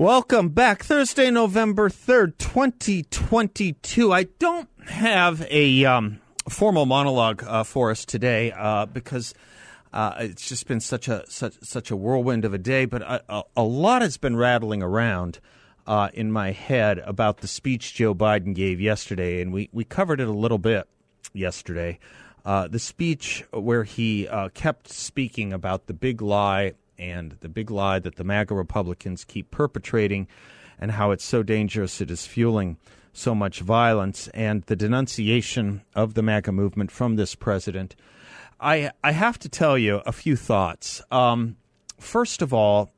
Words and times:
Welcome 0.00 0.48
back. 0.48 0.82
Thursday, 0.82 1.30
November 1.30 1.90
3rd, 1.90 2.38
2022. 2.38 4.10
I 4.10 4.22
don't 4.22 4.66
have 4.86 5.46
a 5.50 5.84
um, 5.84 6.20
formal 6.48 6.86
monologue 6.86 7.44
uh, 7.46 7.64
for 7.64 7.90
us 7.90 8.06
today 8.06 8.50
uh, 8.50 8.86
because 8.86 9.34
uh, 9.92 10.14
it's 10.20 10.48
just 10.48 10.66
been 10.66 10.80
such 10.80 11.06
a 11.06 11.30
such, 11.30 11.52
such 11.62 11.90
a 11.90 11.96
whirlwind 11.96 12.46
of 12.46 12.54
a 12.54 12.58
day, 12.58 12.86
but 12.86 13.02
a, 13.02 13.44
a 13.54 13.62
lot 13.62 14.00
has 14.00 14.16
been 14.16 14.36
rattling 14.36 14.82
around 14.82 15.38
uh, 15.86 16.08
in 16.14 16.32
my 16.32 16.52
head 16.52 17.00
about 17.00 17.42
the 17.42 17.46
speech 17.46 17.92
Joe 17.92 18.14
Biden 18.14 18.54
gave 18.54 18.80
yesterday, 18.80 19.42
and 19.42 19.52
we, 19.52 19.68
we 19.70 19.84
covered 19.84 20.18
it 20.18 20.28
a 20.28 20.32
little 20.32 20.56
bit 20.56 20.88
yesterday. 21.34 21.98
Uh, 22.42 22.66
the 22.66 22.78
speech 22.78 23.44
where 23.52 23.84
he 23.84 24.26
uh, 24.28 24.48
kept 24.54 24.88
speaking 24.88 25.52
about 25.52 25.88
the 25.88 25.92
big 25.92 26.22
lie 26.22 26.72
and 27.00 27.36
the 27.40 27.48
big 27.48 27.70
lie 27.70 27.98
that 27.98 28.16
the 28.16 28.24
MAGA 28.24 28.54
Republicans 28.54 29.24
keep 29.24 29.50
perpetrating 29.50 30.28
and 30.78 30.92
how 30.92 31.10
it's 31.10 31.24
so 31.24 31.42
dangerous 31.42 32.00
it 32.00 32.10
is 32.10 32.26
fueling 32.26 32.76
so 33.12 33.34
much 33.34 33.60
violence 33.60 34.28
and 34.28 34.62
the 34.64 34.76
denunciation 34.76 35.82
of 35.94 36.14
the 36.14 36.22
MAGA 36.22 36.52
movement 36.52 36.90
from 36.90 37.16
this 37.16 37.34
president. 37.34 37.96
I, 38.60 38.92
I 39.02 39.12
have 39.12 39.38
to 39.40 39.48
tell 39.48 39.76
you 39.76 40.02
a 40.06 40.12
few 40.12 40.36
thoughts. 40.36 41.02
Um, 41.10 41.56
first 41.98 42.42
of 42.42 42.54
all, 42.54 42.90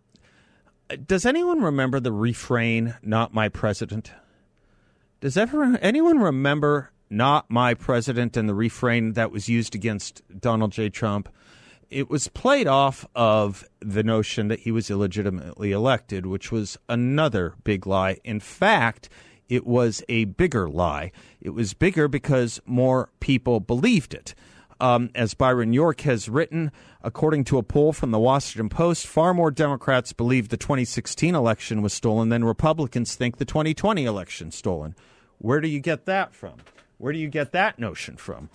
does 1.07 1.25
anyone 1.25 1.63
remember 1.63 2.01
the 2.01 2.13
refrain, 2.13 2.95
not 3.03 3.33
my 3.33 3.49
president? 3.49 4.13
Does 5.21 5.37
ever, 5.37 5.79
anyone 5.81 6.19
remember 6.19 6.91
not 7.09 7.51
my 7.51 7.75
president 7.75 8.37
and 8.37 8.49
the 8.49 8.55
refrain 8.55 9.13
that 9.13 9.31
was 9.31 9.49
used 9.49 9.75
against 9.75 10.23
Donald 10.41 10.73
J. 10.73 10.89
Trump? 10.89 11.29
It 11.93 12.09
was 12.09 12.29
played 12.29 12.67
off 12.67 13.07
of 13.15 13.65
the 13.81 14.03
notion 14.03 14.49
that 14.49 14.61
he 14.61 14.73
was 14.73 14.91
illegitimately 14.91 15.73
elected, 15.73 16.25
which 16.25 16.51
was 16.51 16.79
another 16.89 17.55
big 17.65 17.87
lie. 17.87 18.19
In 18.25 18.41
fact, 18.41 19.11
it 19.49 19.67
was 19.67 20.03
a 20.09 20.25
bigger 20.25 20.69
lie. 20.69 21.13
It 21.41 21.51
was 21.51 21.75
bigger 21.75 22.09
because 22.09 22.61
more 22.65 23.11
people 23.21 23.61
believed 23.61 24.15
it. 24.15 24.35
Um, 24.81 25.11
as 25.15 25.35
Byron 25.35 25.73
York 25.75 26.01
has 26.01 26.29
written, 26.29 26.73
according 27.03 27.45
to 27.45 27.59
a 27.59 27.63
poll 27.63 27.93
from 27.93 28.11
the 28.11 28.19
Washington 28.19 28.69
Post, 28.69 29.07
far 29.07 29.33
more 29.33 29.51
Democrats 29.51 30.13
believe 30.13 30.49
the 30.49 30.57
2016 30.57 31.35
election 31.35 31.83
was 31.83 31.93
stolen 31.93 32.31
than 32.31 32.45
Republicans 32.45 33.15
think 33.15 33.37
the 33.37 33.45
2020 33.45 34.05
election 34.05 34.51
stolen. 34.51 34.97
Where 35.39 35.61
do 35.61 35.69
you 35.69 35.79
get 35.79 36.07
that 36.07 36.35
from? 36.35 36.55
Where 36.99 37.13
do 37.13 37.19
you 37.19 37.29
get 37.29 37.53
that 37.53 37.79
notion 37.79 38.17
from? 38.17 38.49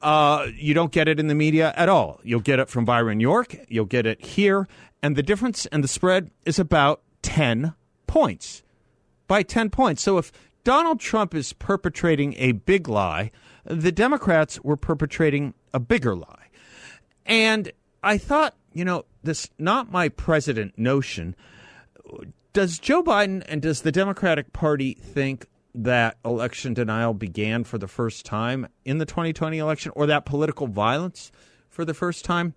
Uh, 0.00 0.46
you 0.54 0.74
don't 0.74 0.92
get 0.92 1.08
it 1.08 1.18
in 1.18 1.26
the 1.26 1.34
media 1.34 1.72
at 1.76 1.88
all. 1.88 2.20
You'll 2.22 2.40
get 2.40 2.58
it 2.58 2.68
from 2.68 2.84
Byron 2.84 3.20
York. 3.20 3.56
You'll 3.68 3.84
get 3.84 4.06
it 4.06 4.24
here. 4.24 4.68
And 5.02 5.16
the 5.16 5.22
difference 5.22 5.66
and 5.66 5.82
the 5.82 5.88
spread 5.88 6.30
is 6.44 6.58
about 6.58 7.02
10 7.22 7.74
points. 8.06 8.62
By 9.26 9.42
10 9.42 9.70
points. 9.70 10.02
So 10.02 10.18
if 10.18 10.32
Donald 10.64 11.00
Trump 11.00 11.34
is 11.34 11.52
perpetrating 11.52 12.34
a 12.38 12.52
big 12.52 12.88
lie, 12.88 13.30
the 13.64 13.92
Democrats 13.92 14.60
were 14.62 14.76
perpetrating 14.76 15.54
a 15.74 15.80
bigger 15.80 16.14
lie. 16.16 16.46
And 17.26 17.72
I 18.02 18.18
thought, 18.18 18.54
you 18.72 18.84
know, 18.84 19.04
this 19.22 19.50
not 19.58 19.90
my 19.90 20.08
president 20.08 20.78
notion. 20.78 21.36
Does 22.52 22.78
Joe 22.78 23.02
Biden 23.02 23.44
and 23.46 23.60
does 23.60 23.82
the 23.82 23.92
Democratic 23.92 24.52
Party 24.52 24.94
think 24.94 25.46
that 25.78 26.18
election 26.24 26.74
denial 26.74 27.14
began 27.14 27.62
for 27.62 27.78
the 27.78 27.86
first 27.86 28.26
time 28.26 28.66
in 28.84 28.98
the 28.98 29.06
2020 29.06 29.58
election 29.58 29.92
or 29.94 30.06
that 30.06 30.26
political 30.26 30.66
violence 30.66 31.30
for 31.68 31.84
the 31.84 31.94
first 31.94 32.24
time 32.24 32.54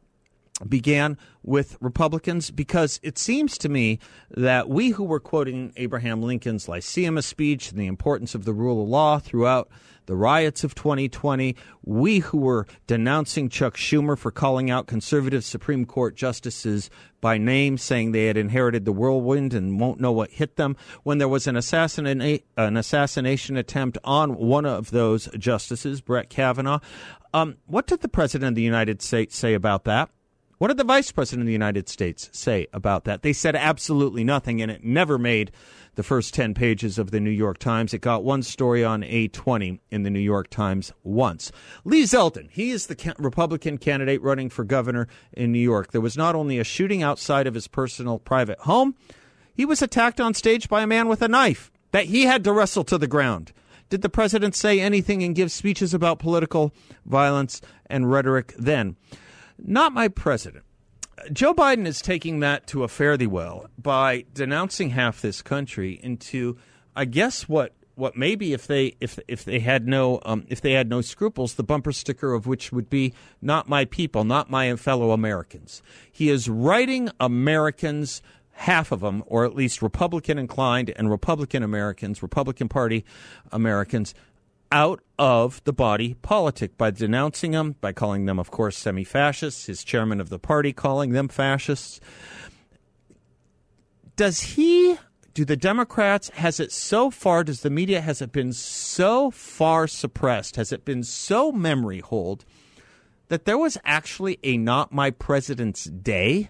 began 0.68 1.18
with 1.44 1.78
Republicans 1.82 2.52
because 2.52 3.00
it 3.04 3.18
seems 3.18 3.58
to 3.60 3.70
me 3.70 4.00
that 4.30 4.70
we 4.70 4.90
who 4.90 5.04
were 5.04 5.20
quoting 5.20 5.74
Abraham 5.78 6.22
Lincoln's 6.22 6.68
Lyceum 6.68 7.20
speech 7.22 7.72
and 7.72 7.80
the 7.80 7.88
importance 7.88 8.36
of 8.36 8.46
the 8.46 8.54
rule 8.54 8.84
of 8.84 8.90
law 8.90 9.20
throughout 9.20 9.70
the 10.08 10.16
riots 10.16 10.64
of 10.64 10.76
2020, 10.76 11.56
we 11.84 12.20
who 12.20 12.40
were 12.40 12.68
denouncing 12.88 13.50
Chuck 13.50 13.78
Schumer 13.78 14.18
for 14.18 14.32
calling 14.32 14.70
out 14.70 14.88
conservative 14.88 15.44
Supreme 15.44 15.86
Court 15.86 16.16
justices 16.16 16.90
by 17.22 17.38
name, 17.38 17.78
saying 17.78 18.12
they 18.12 18.26
had 18.26 18.38
inherited 18.38 18.84
the 18.84 18.92
whirlwind 18.92 19.54
and 19.54 19.80
won't 19.80 20.02
know 20.02 20.12
what 20.12 20.32
hit 20.32 20.56
them, 20.56 20.76
when 21.04 21.20
there 21.20 21.28
was 21.28 21.48
an, 21.48 21.56
assassinate, 21.56 22.46
an 22.58 22.78
assassination 22.78 23.58
attempt 23.58 23.98
on 24.04 24.36
one 24.36 24.66
of 24.66 24.92
those 24.92 25.30
justices, 25.38 26.02
Brett 26.02 26.30
Kavanaugh. 26.30 26.80
Um, 27.34 27.58
what 27.66 27.88
did 27.88 28.02
the 28.02 28.10
President 28.10 28.50
of 28.50 28.56
the 28.56 28.62
United 28.62 29.02
States 29.02 29.38
say 29.38 29.54
about 29.54 29.86
that? 29.86 30.10
What 30.62 30.68
did 30.68 30.78
the 30.78 30.84
Vice 30.84 31.12
President 31.12 31.42
of 31.42 31.48
the 31.48 31.54
United 31.54 31.90
States 31.90 32.30
say 32.32 32.68
about 32.72 33.06
that? 33.06 33.24
They 33.24 33.34
said 33.34 33.56
absolutely 33.56 34.24
nothing, 34.24 34.62
and 34.62 34.70
it 34.70 34.84
never 34.84 35.18
made 35.18 35.50
the 35.96 36.04
first 36.04 36.36
10 36.36 36.54
pages 36.54 37.00
of 37.00 37.10
the 37.10 37.20
New 37.20 37.32
York 37.32 37.58
Times. 37.58 37.96
It 37.96 38.02
got 38.02 38.24
one 38.24 38.44
story 38.44 38.84
on 38.84 39.02
A20 39.02 39.80
in 39.90 40.04
the 40.04 40.12
New 40.12 40.20
York 40.20 40.52
Times 40.52 40.94
once. 41.02 41.52
Lee 41.84 42.04
Zeldin, 42.04 42.48
he 42.52 42.70
is 42.70 42.86
the 42.86 43.16
Republican 43.18 43.80
candidate 43.80 44.22
running 44.22 44.52
for 44.52 44.64
governor 44.64 45.08
in 45.34 45.52
New 45.52 45.58
York. 45.58 45.94
There 45.94 46.00
was 46.00 46.16
not 46.16 46.36
only 46.36 46.60
a 46.60 46.64
shooting 46.64 47.02
outside 47.02 47.48
of 47.48 47.56
his 47.56 47.68
personal 47.68 48.20
private 48.20 48.60
home, 48.60 48.94
he 49.56 49.66
was 49.66 49.82
attacked 49.82 50.22
on 50.22 50.36
stage 50.36 50.70
by 50.70 50.84
a 50.84 50.88
man 50.88 51.08
with 51.08 51.24
a 51.24 51.28
knife 51.28 51.72
that 51.90 52.06
he 52.06 52.26
had 52.26 52.44
to 52.44 52.54
wrestle 52.54 52.84
to 52.84 53.00
the 53.00 53.08
ground. 53.08 53.52
Did 53.90 54.04
the 54.04 54.10
president 54.10 54.56
say 54.56 54.80
anything 54.80 55.24
and 55.24 55.34
give 55.34 55.52
speeches 55.52 55.96
about 55.96 56.20
political 56.20 56.72
violence 57.04 57.62
and 57.88 58.12
rhetoric 58.12 58.54
then? 58.60 58.96
Not 59.64 59.94
my 59.94 60.08
president. 60.08 60.66
Joe 61.32 61.54
Biden 61.54 61.86
is 61.86 62.02
taking 62.02 62.40
that 62.40 62.66
to 62.68 62.84
a 62.84 62.88
fare 62.88 63.16
thee 63.16 63.28
well 63.28 63.68
by 63.78 64.26
denouncing 64.34 64.90
half 64.90 65.22
this 65.22 65.42
country 65.42 66.00
into, 66.02 66.58
I 66.96 67.06
guess, 67.06 67.48
what 67.48 67.74
what 67.96 68.18
maybe 68.18 68.54
if 68.54 68.66
they 68.66 68.96
if 69.00 69.20
if 69.28 69.46
they 69.46 69.60
had 69.60 69.88
no 69.88 70.20
um, 70.26 70.46
if 70.50 70.62
they 70.62 70.72
had 70.72 70.90
no 70.90 71.02
scruples, 71.02 71.56
the 71.56 71.64
bumper 71.64 71.92
sticker 71.92 72.34
of 72.34 72.48
which 72.48 72.72
would 72.72 72.90
be 72.90 73.14
"Not 73.42 73.70
my 73.70 73.86
people, 73.86 74.24
not 74.24 74.50
my 74.50 74.76
fellow 74.76 75.12
Americans." 75.12 75.84
He 76.12 76.30
is 76.30 76.50
writing 76.50 77.10
Americans 77.20 78.22
half 78.54 78.92
of 78.92 79.02
them, 79.02 79.24
or 79.28 79.46
at 79.46 79.56
least 79.56 79.82
Republican 79.82 80.38
inclined 80.38 80.92
and 80.96 81.10
Republican 81.10 81.64
Americans, 81.64 82.22
Republican 82.22 82.70
Party 82.70 83.06
Americans, 83.52 84.14
out 84.72 85.02
of 85.20 85.64
the 85.66 85.74
body 85.74 86.16
politic 86.16 86.78
by 86.78 86.92
denouncing 86.92 87.52
them, 87.52 87.76
by 87.82 87.92
calling 87.92 88.26
them, 88.26 88.40
of 88.40 88.52
course, 88.52 88.78
semi 88.78 89.04
fascists, 89.04 89.66
his 89.66 89.84
chairman 89.84 90.22
of 90.22 90.30
the 90.30 90.40
party 90.40 90.74
calling 90.74 91.12
them 91.12 91.28
fascists. 91.28 92.00
Does 94.16 94.42
he, 94.42 94.98
do 95.34 95.46
the 95.46 95.58
Democrats, 95.58 96.30
has 96.30 96.60
it 96.60 96.72
so 96.72 97.10
far, 97.10 97.44
does 97.44 97.62
the 97.62 97.70
media, 97.70 98.02
has 98.02 98.22
it 98.22 98.32
been 98.32 98.54
so 98.54 99.32
far 99.32 99.88
suppressed, 99.88 100.56
has 100.56 100.72
it 100.72 100.86
been 100.86 101.04
so 101.04 101.52
memory 101.52 102.00
hold 102.00 102.46
that 103.30 103.46
there 103.46 103.58
was 103.58 103.78
actually 103.86 104.40
a 104.44 104.58
Not 104.58 104.92
My 104.92 105.12
President's 105.12 105.86
Day? 105.86 106.50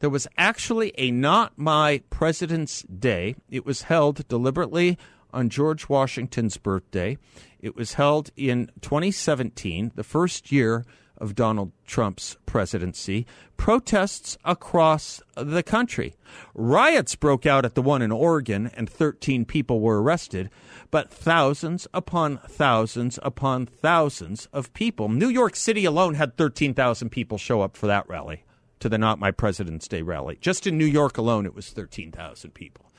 There 0.00 0.10
was 0.10 0.28
actually 0.36 0.92
a 0.96 1.10
Not 1.10 1.58
My 1.58 2.02
President's 2.10 2.82
Day. 2.82 3.34
It 3.50 3.66
was 3.66 3.82
held 3.82 4.28
deliberately 4.28 4.96
on 5.32 5.48
George 5.48 5.88
Washington's 5.88 6.56
birthday. 6.56 7.18
It 7.60 7.76
was 7.76 7.94
held 7.94 8.30
in 8.36 8.70
2017, 8.80 9.92
the 9.94 10.04
first 10.04 10.52
year 10.52 10.84
of 11.18 11.34
Donald 11.34 11.72
Trump's 11.84 12.36
presidency. 12.46 13.26
Protests 13.56 14.38
across 14.44 15.20
the 15.36 15.62
country. 15.62 16.14
Riots 16.54 17.16
broke 17.16 17.44
out 17.44 17.64
at 17.64 17.74
the 17.74 17.82
one 17.82 18.02
in 18.02 18.12
Oregon, 18.12 18.70
and 18.74 18.88
13 18.88 19.44
people 19.44 19.80
were 19.80 20.00
arrested, 20.00 20.48
but 20.90 21.10
thousands 21.10 21.88
upon 21.92 22.38
thousands 22.48 23.18
upon 23.22 23.66
thousands 23.66 24.46
of 24.52 24.72
people. 24.74 25.08
New 25.08 25.28
York 25.28 25.56
City 25.56 25.84
alone 25.84 26.14
had 26.14 26.36
13,000 26.36 27.10
people 27.10 27.36
show 27.36 27.60
up 27.60 27.76
for 27.76 27.88
that 27.88 28.08
rally, 28.08 28.44
to 28.78 28.88
the 28.88 28.98
Not 28.98 29.18
My 29.18 29.32
President's 29.32 29.88
Day 29.88 30.02
rally. 30.02 30.38
Just 30.40 30.66
in 30.66 30.78
New 30.78 30.86
York 30.86 31.18
alone, 31.18 31.46
it 31.46 31.54
was 31.54 31.70
13,000 31.70 32.52
people. 32.54 32.92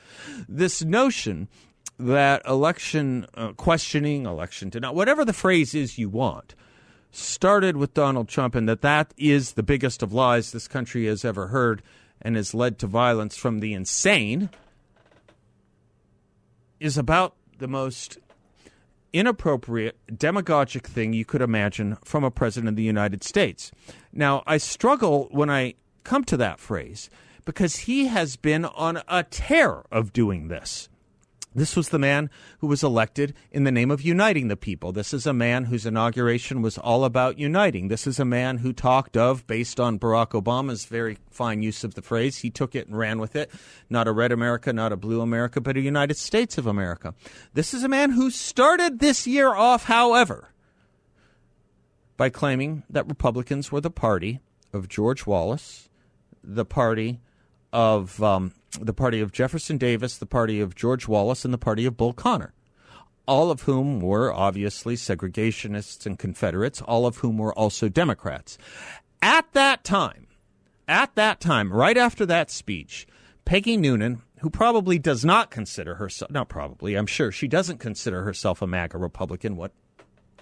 This 0.48 0.84
notion 0.84 1.48
that 2.06 2.42
election 2.46 3.26
uh, 3.34 3.52
questioning, 3.52 4.26
election 4.26 4.70
not, 4.74 4.94
whatever 4.94 5.24
the 5.24 5.32
phrase 5.32 5.74
is 5.74 5.98
you 5.98 6.08
want, 6.08 6.54
started 7.10 7.76
with 7.76 7.94
Donald 7.94 8.28
Trump, 8.28 8.54
and 8.54 8.68
that 8.68 8.82
that 8.82 9.12
is 9.16 9.52
the 9.52 9.62
biggest 9.62 10.02
of 10.02 10.12
lies 10.12 10.52
this 10.52 10.68
country 10.68 11.06
has 11.06 11.24
ever 11.24 11.48
heard. 11.48 11.82
and 12.22 12.36
has 12.36 12.54
led 12.54 12.78
to 12.78 12.86
violence 12.86 13.36
from 13.36 13.60
the 13.60 13.72
insane 13.72 14.50
is 16.78 16.98
about 16.98 17.34
the 17.58 17.68
most 17.68 18.18
inappropriate, 19.12 19.98
demagogic 20.16 20.86
thing 20.86 21.12
you 21.12 21.24
could 21.24 21.42
imagine 21.42 21.96
from 22.04 22.24
a 22.24 22.30
president 22.30 22.68
of 22.68 22.76
the 22.76 22.82
United 22.82 23.24
States. 23.24 23.72
Now, 24.12 24.42
I 24.46 24.58
struggle 24.58 25.28
when 25.30 25.50
I 25.50 25.74
come 26.04 26.24
to 26.24 26.36
that 26.36 26.60
phrase 26.60 27.10
because 27.44 27.76
he 27.76 28.06
has 28.06 28.36
been 28.36 28.64
on 28.64 29.02
a 29.08 29.24
tear 29.24 29.82
of 29.90 30.12
doing 30.12 30.48
this. 30.48 30.89
This 31.52 31.74
was 31.74 31.88
the 31.88 31.98
man 31.98 32.30
who 32.60 32.68
was 32.68 32.84
elected 32.84 33.34
in 33.50 33.64
the 33.64 33.72
name 33.72 33.90
of 33.90 34.02
uniting 34.02 34.46
the 34.46 34.56
people. 34.56 34.92
This 34.92 35.12
is 35.12 35.26
a 35.26 35.32
man 35.32 35.64
whose 35.64 35.84
inauguration 35.84 36.62
was 36.62 36.78
all 36.78 37.04
about 37.04 37.40
uniting. 37.40 37.88
This 37.88 38.06
is 38.06 38.20
a 38.20 38.24
man 38.24 38.58
who 38.58 38.72
talked 38.72 39.16
of, 39.16 39.44
based 39.48 39.80
on 39.80 39.98
Barack 39.98 40.30
Obama's 40.40 40.84
very 40.84 41.18
fine 41.28 41.60
use 41.60 41.82
of 41.82 41.94
the 41.94 42.02
phrase, 42.02 42.38
he 42.38 42.50
took 42.50 42.76
it 42.76 42.86
and 42.86 42.96
ran 42.96 43.18
with 43.18 43.34
it. 43.34 43.50
Not 43.88 44.06
a 44.06 44.12
red 44.12 44.30
America, 44.30 44.72
not 44.72 44.92
a 44.92 44.96
blue 44.96 45.20
America, 45.20 45.60
but 45.60 45.76
a 45.76 45.80
United 45.80 46.16
States 46.16 46.56
of 46.56 46.68
America. 46.68 47.14
This 47.52 47.74
is 47.74 47.82
a 47.82 47.88
man 47.88 48.10
who 48.10 48.30
started 48.30 49.00
this 49.00 49.26
year 49.26 49.52
off, 49.52 49.84
however, 49.84 50.52
by 52.16 52.28
claiming 52.28 52.84
that 52.88 53.08
Republicans 53.08 53.72
were 53.72 53.80
the 53.80 53.90
party 53.90 54.38
of 54.72 54.88
George 54.88 55.26
Wallace, 55.26 55.88
the 56.44 56.64
party 56.64 57.20
of 57.72 58.22
um, 58.22 58.52
the 58.78 58.92
party 58.92 59.20
of 59.20 59.32
Jefferson 59.32 59.78
Davis, 59.78 60.18
the 60.18 60.26
party 60.26 60.60
of 60.60 60.74
George 60.74 61.08
Wallace, 61.08 61.44
and 61.44 61.52
the 61.52 61.58
party 61.58 61.86
of 61.86 61.96
Bull 61.96 62.12
Connor, 62.12 62.52
all 63.26 63.50
of 63.50 63.62
whom 63.62 64.00
were 64.00 64.32
obviously 64.32 64.96
segregationists 64.96 66.06
and 66.06 66.18
Confederates, 66.18 66.80
all 66.82 67.06
of 67.06 67.18
whom 67.18 67.38
were 67.38 67.54
also 67.54 67.88
Democrats. 67.88 68.58
At 69.22 69.52
that 69.52 69.84
time, 69.84 70.26
at 70.86 71.14
that 71.14 71.40
time, 71.40 71.72
right 71.72 71.96
after 71.96 72.24
that 72.26 72.50
speech, 72.50 73.06
Peggy 73.44 73.76
Noonan, 73.76 74.22
who 74.40 74.50
probably 74.50 74.98
does 74.98 75.24
not 75.24 75.50
consider 75.50 75.96
herself, 75.96 76.30
not 76.30 76.48
probably, 76.48 76.94
I'm 76.94 77.06
sure 77.06 77.30
she 77.30 77.48
doesn't 77.48 77.78
consider 77.78 78.22
herself 78.22 78.62
a 78.62 78.66
MAGA 78.66 78.98
Republican, 78.98 79.56
what 79.56 79.72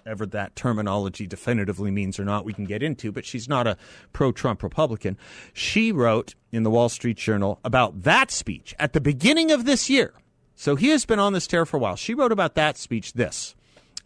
whatever 0.09 0.25
that 0.25 0.57
terminology 0.57 1.27
definitively 1.27 1.91
means 1.91 2.19
or 2.19 2.25
not, 2.25 2.43
we 2.43 2.55
can 2.55 2.65
get 2.65 2.83
into, 2.83 3.13
but 3.13 3.27
she's 3.27 3.47
not 3.47 3.67
a 3.67 3.77
pro 4.15 4.33
Trump 4.33 4.63
Republican. 4.63 5.19
She 5.53 5.93
wrote 5.93 6.35
in 6.51 6.63
the 6.63 6.71
Wall 6.71 6.89
Street 6.89 7.19
Journal 7.19 7.61
about 7.63 8.05
that 8.05 8.31
speech 8.31 8.75
at 8.79 8.95
the 8.95 9.03
beginning 9.03 9.51
of 9.51 9.67
this 9.67 9.91
year. 9.91 10.15
So 10.57 10.77
he 10.77 10.89
has 10.89 11.05
been 11.05 11.19
on 11.19 11.35
this 11.35 11.47
tear 11.47 11.67
for 11.67 11.77
a 11.77 11.81
while. 11.81 11.95
She 11.95 12.15
wrote 12.15 12.33
about 12.33 12.55
that 12.55 12.79
speech 12.79 13.13
this 13.13 13.55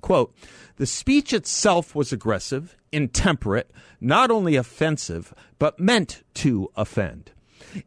quote, 0.00 0.34
the 0.74 0.86
speech 0.86 1.32
itself 1.32 1.94
was 1.94 2.12
aggressive, 2.12 2.76
intemperate, 2.90 3.70
not 4.00 4.32
only 4.32 4.56
offensive, 4.56 5.32
but 5.60 5.78
meant 5.78 6.24
to 6.34 6.68
offend. 6.74 7.30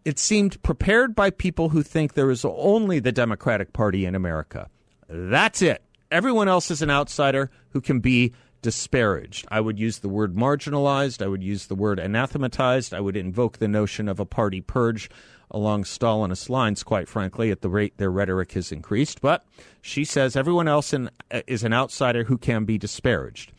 It 0.06 0.20
seemed 0.20 0.64
prepared 0.64 1.16
by 1.16 1.32
people 1.32 1.68
who 1.68 1.84
think 1.84 2.14
there 2.14 2.32
is 2.32 2.46
only 2.46 3.00
the 3.00 3.12
Democratic 3.12 3.74
Party 3.74 4.06
in 4.06 4.16
America. 4.16 4.70
That's 5.10 5.62
it. 5.62 5.84
Everyone 6.16 6.48
else 6.48 6.72
is 6.72 6.82
an 6.82 6.90
outsider 6.90 7.52
who 7.72 7.82
can 7.82 8.00
be 8.00 8.32
disparaged. 8.62 9.46
I 9.52 9.60
would 9.60 9.78
use 9.78 10.00
the 10.00 10.08
word 10.08 10.34
marginalized. 10.34 11.22
I 11.22 11.28
would 11.28 11.44
use 11.44 11.66
the 11.66 11.76
word 11.76 12.00
anathematized. 12.00 12.94
I 12.94 13.02
would 13.02 13.18
invoke 13.18 13.58
the 13.58 13.68
notion 13.68 14.08
of 14.08 14.18
a 14.18 14.26
party 14.26 14.62
purge 14.62 15.10
along 15.52 15.84
Stalinist 15.84 16.48
lines, 16.48 16.84
quite 16.84 17.10
frankly, 17.10 17.52
at 17.52 17.60
the 17.60 17.68
rate 17.68 17.98
their 17.98 18.10
rhetoric 18.10 18.54
has 18.54 18.72
increased. 18.72 19.20
But 19.20 19.46
she 19.82 20.06
says 20.06 20.38
everyone 20.38 20.70
else 20.70 20.94
in, 20.94 21.10
uh, 21.32 21.42
is 21.48 21.66
an 21.66 21.74
outsider 21.74 22.24
who 22.24 22.38
can 22.38 22.64
be 22.64 22.78
disparaged. 22.78 23.52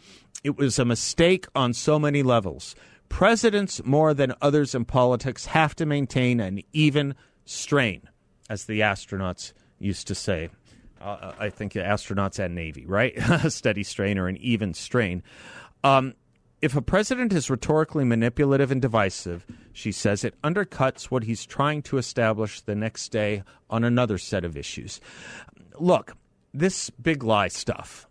It 0.42 0.56
was 0.56 0.78
a 0.78 0.86
mistake 0.86 1.44
on 1.54 1.74
so 1.74 1.98
many 1.98 2.22
levels. 2.22 2.74
Presidents, 3.10 3.84
more 3.84 4.14
than 4.14 4.32
others 4.40 4.74
in 4.74 4.86
politics, 4.86 5.44
have 5.44 5.76
to 5.76 5.84
maintain 5.84 6.40
an 6.40 6.62
even 6.72 7.16
strain, 7.44 8.08
as 8.48 8.64
the 8.64 8.80
astronauts 8.80 9.52
used 9.78 10.06
to 10.06 10.14
say 10.14 10.48
uh, 11.00 11.32
I 11.38 11.50
think 11.50 11.72
astronauts 11.74 12.38
and 12.38 12.54
Navy, 12.54 12.86
right? 12.86 13.12
a 13.44 13.50
steady 13.50 13.82
strain 13.82 14.18
or 14.18 14.28
an 14.28 14.36
even 14.38 14.74
strain. 14.74 15.22
Um, 15.84 16.14
if 16.62 16.74
a 16.74 16.82
president 16.82 17.32
is 17.32 17.50
rhetorically 17.50 18.04
manipulative 18.04 18.70
and 18.70 18.80
divisive, 18.80 19.46
she 19.72 19.92
says 19.92 20.24
it 20.24 20.40
undercuts 20.42 21.04
what 21.04 21.24
he's 21.24 21.44
trying 21.44 21.82
to 21.82 21.98
establish 21.98 22.60
the 22.62 22.74
next 22.74 23.10
day 23.10 23.42
on 23.68 23.84
another 23.84 24.18
set 24.18 24.44
of 24.44 24.56
issues. 24.56 25.00
Look, 25.78 26.16
this 26.54 26.88
big 26.90 27.22
lie 27.22 27.48
stuff, 27.48 28.08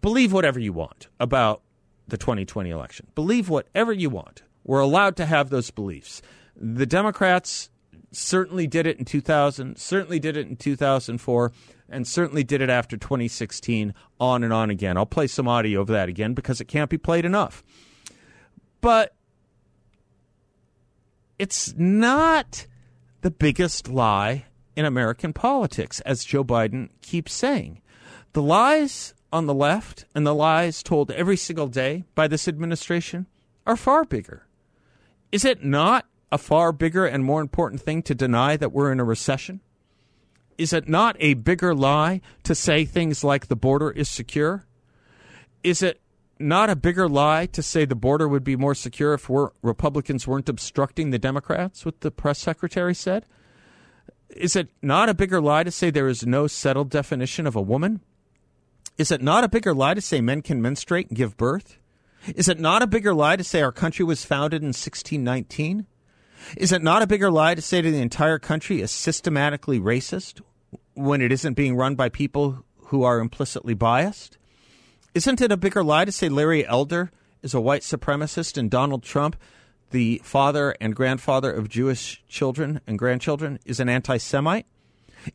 believe 0.00 0.32
whatever 0.32 0.58
you 0.58 0.72
want 0.72 1.08
about 1.20 1.62
the 2.08 2.16
2020 2.16 2.70
election. 2.70 3.06
Believe 3.14 3.48
whatever 3.48 3.92
you 3.92 4.10
want. 4.10 4.42
We're 4.64 4.80
allowed 4.80 5.16
to 5.16 5.26
have 5.26 5.50
those 5.50 5.70
beliefs. 5.70 6.22
The 6.56 6.86
Democrats 6.86 7.70
certainly 8.12 8.66
did 8.66 8.86
it 8.86 8.98
in 8.98 9.04
2000, 9.04 9.76
certainly 9.78 10.18
did 10.18 10.36
it 10.36 10.46
in 10.46 10.56
2004, 10.56 11.52
and 11.88 12.06
certainly 12.06 12.44
did 12.44 12.60
it 12.60 12.70
after 12.70 12.96
2016, 12.96 13.94
on 14.20 14.44
and 14.44 14.52
on 14.52 14.70
again. 14.70 14.96
I'll 14.96 15.06
play 15.06 15.26
some 15.26 15.48
audio 15.48 15.80
of 15.80 15.88
that 15.88 16.08
again 16.08 16.34
because 16.34 16.60
it 16.60 16.66
can't 16.66 16.90
be 16.90 16.98
played 16.98 17.24
enough. 17.24 17.62
But 18.80 19.14
it's 21.38 21.74
not 21.76 22.66
the 23.22 23.30
biggest 23.30 23.88
lie 23.88 24.46
in 24.76 24.84
American 24.84 25.32
politics, 25.32 26.00
as 26.00 26.24
Joe 26.24 26.44
Biden 26.44 26.90
keeps 27.00 27.32
saying. 27.32 27.80
The 28.32 28.42
lies 28.42 29.14
on 29.32 29.46
the 29.46 29.54
left 29.54 30.04
and 30.14 30.26
the 30.26 30.34
lies 30.34 30.82
told 30.82 31.10
every 31.10 31.36
single 31.36 31.66
day 31.66 32.04
by 32.14 32.28
this 32.28 32.48
administration 32.48 33.26
are 33.66 33.76
far 33.76 34.04
bigger. 34.04 34.46
Is 35.30 35.44
it 35.44 35.64
not 35.64 36.06
a 36.32 36.38
far 36.38 36.72
bigger 36.72 37.04
and 37.04 37.24
more 37.24 37.42
important 37.42 37.82
thing 37.82 38.02
to 38.02 38.14
deny 38.14 38.56
that 38.56 38.72
we're 38.72 38.90
in 38.90 38.98
a 38.98 39.04
recession? 39.04 39.60
Is 40.56 40.72
it 40.72 40.88
not 40.88 41.14
a 41.20 41.34
bigger 41.34 41.74
lie 41.74 42.22
to 42.44 42.54
say 42.54 42.84
things 42.86 43.22
like 43.22 43.46
the 43.46 43.56
border 43.56 43.90
is 43.90 44.08
secure? 44.08 44.66
Is 45.62 45.82
it 45.82 46.00
not 46.38 46.70
a 46.70 46.76
bigger 46.76 47.08
lie 47.08 47.46
to 47.46 47.62
say 47.62 47.84
the 47.84 47.94
border 47.94 48.26
would 48.26 48.42
be 48.42 48.56
more 48.56 48.74
secure 48.74 49.12
if 49.12 49.28
we're, 49.28 49.50
Republicans 49.60 50.26
weren't 50.26 50.48
obstructing 50.48 51.10
the 51.10 51.18
Democrats, 51.18 51.84
what 51.84 52.00
the 52.00 52.10
press 52.10 52.38
secretary 52.38 52.94
said? 52.94 53.26
Is 54.30 54.56
it 54.56 54.70
not 54.80 55.10
a 55.10 55.14
bigger 55.14 55.40
lie 55.40 55.64
to 55.64 55.70
say 55.70 55.90
there 55.90 56.08
is 56.08 56.26
no 56.26 56.46
settled 56.46 56.88
definition 56.88 57.46
of 57.46 57.54
a 57.54 57.62
woman? 57.62 58.00
Is 58.96 59.10
it 59.10 59.20
not 59.20 59.44
a 59.44 59.48
bigger 59.48 59.74
lie 59.74 59.94
to 59.94 60.00
say 60.00 60.22
men 60.22 60.40
can 60.40 60.62
menstruate 60.62 61.08
and 61.08 61.16
give 61.16 61.36
birth? 61.36 61.76
Is 62.26 62.48
it 62.48 62.58
not 62.58 62.82
a 62.82 62.86
bigger 62.86 63.12
lie 63.12 63.36
to 63.36 63.44
say 63.44 63.60
our 63.60 63.72
country 63.72 64.04
was 64.04 64.24
founded 64.24 64.62
in 64.62 64.68
1619? 64.68 65.86
Is 66.56 66.72
it 66.72 66.82
not 66.82 67.02
a 67.02 67.06
bigger 67.06 67.30
lie 67.30 67.54
to 67.54 67.62
say 67.62 67.80
to 67.80 67.90
the 67.90 68.00
entire 68.00 68.38
country 68.38 68.80
is 68.80 68.90
systematically 68.90 69.80
racist 69.80 70.40
when 70.94 71.20
it 71.20 71.32
isn't 71.32 71.54
being 71.54 71.76
run 71.76 71.94
by 71.94 72.08
people 72.08 72.64
who 72.86 73.02
are 73.02 73.20
implicitly 73.20 73.74
biased? 73.74 74.38
Isn't 75.14 75.40
it 75.40 75.52
a 75.52 75.56
bigger 75.56 75.84
lie 75.84 76.04
to 76.04 76.12
say 76.12 76.28
Larry 76.28 76.66
Elder 76.66 77.10
is 77.42 77.54
a 77.54 77.60
white 77.60 77.82
supremacist 77.82 78.56
and 78.56 78.70
Donald 78.70 79.02
Trump, 79.02 79.36
the 79.90 80.20
father 80.24 80.74
and 80.80 80.96
grandfather 80.96 81.52
of 81.52 81.68
Jewish 81.68 82.22
children 82.28 82.80
and 82.86 82.98
grandchildren, 82.98 83.58
is 83.64 83.80
an 83.80 83.88
anti 83.88 84.16
Semite? 84.16 84.66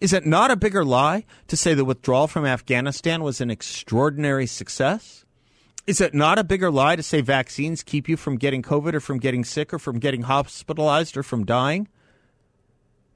Is 0.02 0.14
it 0.14 0.26
not 0.26 0.52
a 0.52 0.58
bigger 0.58 0.84
lie 0.84 1.26
to 1.48 1.56
say 1.56 1.74
the 1.74 1.86
withdrawal 1.86 2.28
from 2.28 2.46
Afghanistan 2.46 3.24
was 3.24 3.40
an 3.40 3.52
extraordinary 3.52 4.48
success? 4.48 5.26
Is 5.88 6.02
it 6.02 6.14
not 6.14 6.38
a 6.38 6.44
bigger 6.44 6.70
lie 6.70 6.98
to 6.98 7.02
say 7.02 7.22
vaccines 7.22 7.82
keep 7.82 8.10
you 8.10 8.18
from 8.18 8.36
getting 8.36 8.62
COVID 8.62 8.94
or 8.94 9.00
from 9.00 9.20
getting 9.20 9.46
sick 9.46 9.74
or 9.74 9.80
from 9.80 10.00
getting 10.00 10.24
hospitalized 10.24 11.16
or 11.16 11.24
from 11.24 11.46
dying? 11.46 11.88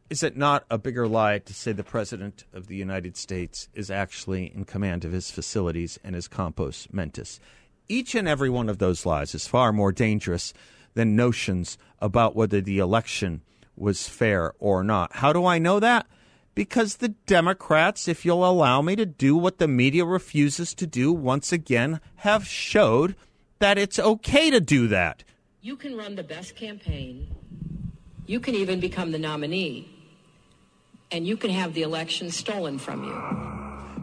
Is 0.09 0.23
it 0.23 0.37
not 0.37 0.63
a 0.69 0.77
bigger 0.77 1.05
lie 1.05 1.39
to 1.39 1.53
say 1.53 1.73
the 1.73 1.83
President 1.83 2.45
of 2.53 2.67
the 2.67 2.77
United 2.77 3.17
States 3.17 3.67
is 3.73 3.91
actually 3.91 4.55
in 4.55 4.63
command 4.63 5.03
of 5.03 5.11
his 5.11 5.29
facilities 5.29 5.99
and 6.01 6.15
his 6.15 6.29
compos 6.29 6.87
mentis? 6.93 7.41
Each 7.89 8.15
and 8.15 8.25
every 8.25 8.49
one 8.49 8.69
of 8.69 8.77
those 8.77 9.05
lies 9.05 9.35
is 9.35 9.47
far 9.47 9.73
more 9.73 9.91
dangerous 9.91 10.53
than 10.93 11.13
notions 11.13 11.77
about 11.99 12.37
whether 12.37 12.61
the 12.61 12.79
election 12.79 13.41
was 13.75 14.07
fair 14.07 14.53
or 14.59 14.81
not. 14.81 15.17
How 15.17 15.33
do 15.33 15.45
I 15.45 15.59
know 15.59 15.81
that? 15.81 16.07
Because 16.55 16.97
the 16.97 17.09
Democrats, 17.09 18.07
if 18.07 18.25
you'll 18.25 18.45
allow 18.45 18.81
me 18.81 18.95
to 18.95 19.05
do 19.05 19.35
what 19.35 19.57
the 19.57 19.67
media 19.67 20.05
refuses 20.05 20.73
to 20.75 20.87
do, 20.87 21.13
once 21.13 21.51
again 21.51 21.99
have 22.17 22.45
showed 22.45 23.15
that 23.59 23.77
it's 23.77 23.99
okay 23.99 24.49
to 24.49 24.59
do 24.59 24.87
that. 24.87 25.23
You 25.61 25.75
can 25.75 25.95
run 25.95 26.15
the 26.15 26.23
best 26.23 26.55
campaign. 26.55 27.35
You 28.25 28.39
can 28.39 28.55
even 28.55 28.79
become 28.79 29.11
the 29.11 29.19
nominee. 29.19 29.89
And 31.11 31.27
you 31.27 31.37
can 31.37 31.49
have 31.49 31.73
the 31.73 31.81
election 31.81 32.31
stolen 32.31 32.79
from 32.79 33.03
you. 33.03 33.41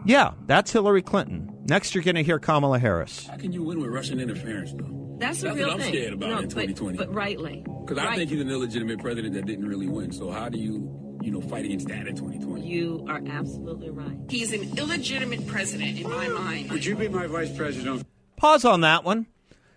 Yeah, 0.05 0.33
that's 0.45 0.71
Hillary 0.71 1.01
Clinton. 1.01 1.55
Next, 1.67 1.93
you're 1.93 2.03
going 2.03 2.15
to 2.15 2.23
hear 2.23 2.39
Kamala 2.39 2.79
Harris. 2.79 3.27
How 3.27 3.37
can 3.37 3.51
you 3.51 3.63
win 3.63 3.79
with 3.79 3.89
Russian 3.89 4.19
interference, 4.19 4.73
though? 4.73 5.17
That's, 5.19 5.41
That's 5.41 5.57
real 5.57 5.67
what 5.67 5.73
I'm 5.75 5.81
thing. 5.81 5.93
scared 5.93 6.13
about 6.13 6.29
no, 6.29 6.37
in 6.39 6.49
2020. 6.49 6.97
But, 6.97 7.07
but 7.07 7.13
rightly. 7.13 7.65
Because 7.85 7.97
I 7.97 8.15
think 8.15 8.29
he's 8.29 8.39
an 8.39 8.49
illegitimate 8.49 8.99
president 8.99 9.33
that 9.33 9.45
didn't 9.45 9.67
really 9.67 9.87
win. 9.87 10.11
So 10.11 10.31
how 10.31 10.47
do 10.47 10.57
you, 10.57 10.89
you 11.21 11.31
know, 11.31 11.41
fight 11.41 11.65
against 11.65 11.87
that 11.87 12.07
in 12.07 12.15
2020? 12.15 12.65
You 12.65 13.05
are 13.09 13.21
absolutely 13.27 13.89
right. 13.89 14.17
He's 14.29 14.53
an 14.53 14.77
illegitimate 14.77 15.47
president 15.47 15.99
in 15.99 16.09
my 16.09 16.27
mind. 16.27 16.71
Would 16.71 16.85
you 16.85 16.95
be 16.95 17.07
my 17.07 17.27
vice 17.27 17.55
president? 17.55 18.05
Pause 18.37 18.65
on 18.65 18.81
that 18.81 19.03
one. 19.03 19.27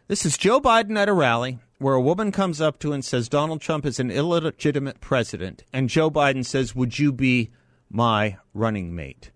This 0.09 0.27
is 0.27 0.37
Joe 0.37 0.61
Biden 0.61 0.99
at 0.99 1.09
a 1.09 1.13
rally 1.13 1.59
where 1.79 1.95
a 1.95 2.01
woman 2.01 2.31
comes 2.31 2.61
up 2.61 2.79
to 2.81 2.93
and 2.93 3.05
says 3.05 3.29
Donald 3.29 3.61
Trump 3.61 3.85
is 3.85 3.99
an 3.99 4.11
illegitimate 4.11 5.01
president, 5.01 5.65
and 5.73 5.89
Joe 5.89 6.11
Biden 6.11 6.45
says, 6.45 6.75
"Would 6.75 6.99
you 6.99 7.13
be 7.13 7.51
my 7.91 8.37
running 8.55 8.95
mate? 8.95 9.31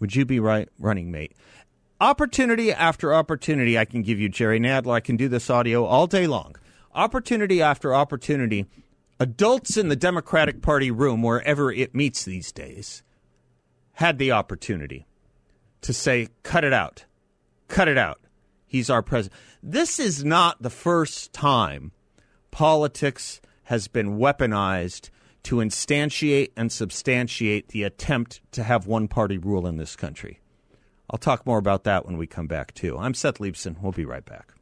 Would 0.00 0.14
you 0.16 0.24
be 0.24 0.40
right 0.40 0.68
running 0.78 1.10
mate?" 1.10 1.34
Opportunity 2.00 2.72
after 2.72 3.12
opportunity, 3.14 3.78
I 3.78 3.84
can 3.84 4.02
give 4.02 4.18
you, 4.18 4.28
Jerry 4.28 4.58
Nadler. 4.58 4.94
I 4.94 5.00
can 5.00 5.16
do 5.16 5.28
this 5.28 5.50
audio 5.50 5.84
all 5.84 6.06
day 6.06 6.26
long. 6.26 6.56
Opportunity 6.94 7.62
after 7.62 7.94
opportunity, 7.94 8.66
adults 9.22 9.76
in 9.76 9.88
the 9.88 9.94
Democratic 9.94 10.62
Party 10.62 10.90
room, 10.90 11.22
wherever 11.22 11.70
it 11.70 11.94
meets 11.94 12.24
these 12.24 12.50
days, 12.50 13.04
had 13.92 14.18
the 14.18 14.32
opportunity 14.32 15.06
to 15.80 15.92
say, 15.92 16.26
"Cut 16.42 16.64
it 16.64 16.72
out, 16.72 17.04
cut 17.68 17.86
it 17.86 17.96
out." 17.96 18.20
He's 18.66 18.90
our 18.90 19.02
president. 19.02 19.40
This 19.62 20.00
is 20.00 20.24
not 20.24 20.60
the 20.60 20.70
first 20.70 21.32
time 21.32 21.92
politics 22.50 23.40
has 23.64 23.86
been 23.86 24.18
weaponized 24.18 25.10
to 25.44 25.56
instantiate 25.56 26.50
and 26.56 26.72
substantiate 26.72 27.68
the 27.68 27.84
attempt 27.84 28.40
to 28.50 28.64
have 28.64 28.88
one 28.88 29.06
party 29.06 29.38
rule 29.38 29.68
in 29.68 29.76
this 29.76 29.94
country. 29.94 30.40
I'll 31.08 31.18
talk 31.18 31.46
more 31.46 31.58
about 31.58 31.84
that 31.84 32.06
when 32.06 32.16
we 32.16 32.26
come 32.26 32.48
back, 32.48 32.74
too. 32.74 32.98
I'm 32.98 33.14
Seth 33.14 33.38
Leibsohn. 33.38 33.80
We'll 33.80 33.92
be 33.92 34.04
right 34.04 34.24
back. 34.24 34.54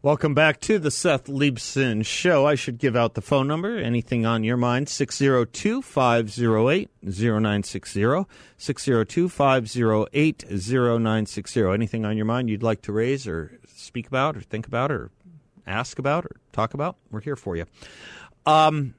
Welcome 0.00 0.32
back 0.32 0.60
to 0.60 0.78
the 0.78 0.92
Seth 0.92 1.24
Leibsohn 1.24 2.06
Show. 2.06 2.46
I 2.46 2.54
should 2.54 2.78
give 2.78 2.94
out 2.94 3.14
the 3.14 3.20
phone 3.20 3.48
number. 3.48 3.76
Anything 3.76 4.24
on 4.24 4.44
your 4.44 4.56
mind? 4.56 4.88
602 4.88 5.82
508 5.82 6.88
0960. 7.02 8.24
602 8.56 9.28
508 9.28 10.44
0960. 10.48 11.62
Anything 11.62 12.04
on 12.04 12.16
your 12.16 12.26
mind 12.26 12.48
you'd 12.48 12.62
like 12.62 12.80
to 12.82 12.92
raise 12.92 13.26
or 13.26 13.58
speak 13.66 14.06
about 14.06 14.36
or 14.36 14.40
think 14.40 14.68
about 14.68 14.92
or 14.92 15.10
ask 15.66 15.98
about 15.98 16.26
or 16.26 16.36
talk 16.52 16.74
about? 16.74 16.94
We're 17.10 17.20
here 17.20 17.34
for 17.34 17.56
you. 17.56 17.64
Um, 18.46 18.94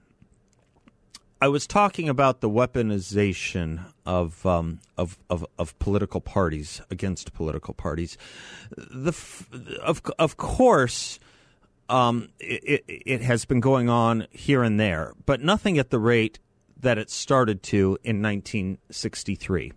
I 1.41 1.47
was 1.47 1.65
talking 1.65 2.09
about 2.09 2.41
the 2.41 2.49
weaponization 2.49 3.85
of, 4.05 4.45
um, 4.45 4.81
of, 4.97 5.17
of 5.29 5.45
of 5.57 5.77
political 5.79 6.19
parties 6.19 6.81
against 6.91 7.33
political 7.33 7.73
parties. 7.73 8.17
The 8.75 9.13
of 9.81 10.01
of 10.19 10.35
course, 10.35 11.17
um, 11.87 12.27
it, 12.39 12.83
it 12.87 13.21
has 13.21 13.45
been 13.45 13.61
going 13.61 13.87
on 13.87 14.27
here 14.31 14.63
and 14.63 14.77
there, 14.77 15.13
but 15.25 15.41
nothing 15.41 15.77
at 15.77 15.91
the 15.91 15.99
rate 15.99 16.39
that 16.77 16.97
it 16.97 17.09
started 17.09 17.63
to 17.63 17.97
in 18.03 18.21
1963. 18.21 19.71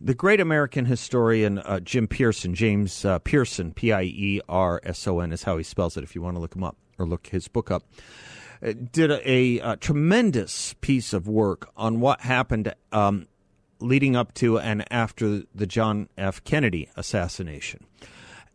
The 0.00 0.14
great 0.14 0.38
American 0.38 0.84
historian 0.84 1.58
uh, 1.58 1.80
Jim 1.80 2.06
Pearson, 2.06 2.54
James 2.54 3.04
uh, 3.04 3.18
Pierson, 3.18 3.72
P 3.72 3.92
I 3.92 4.02
E 4.02 4.40
R 4.48 4.80
S 4.84 5.04
O 5.08 5.18
N 5.18 5.32
is 5.32 5.42
how 5.42 5.56
he 5.56 5.64
spells 5.64 5.96
it. 5.96 6.04
If 6.04 6.14
you 6.14 6.22
want 6.22 6.36
to 6.36 6.40
look 6.40 6.54
him 6.54 6.62
up 6.62 6.76
or 6.96 7.06
look 7.06 7.26
his 7.26 7.48
book 7.48 7.72
up 7.72 7.82
did 8.92 9.10
a, 9.10 9.58
a, 9.60 9.76
tremendous 9.76 10.74
piece 10.80 11.12
of 11.12 11.28
work 11.28 11.70
on 11.76 12.00
what 12.00 12.22
happened 12.22 12.74
um, 12.92 13.26
leading 13.80 14.16
up 14.16 14.34
to 14.34 14.58
and 14.58 14.84
after 14.92 15.42
the 15.54 15.66
John 15.66 16.08
F. 16.16 16.42
Kennedy 16.44 16.88
assassination. 16.96 17.84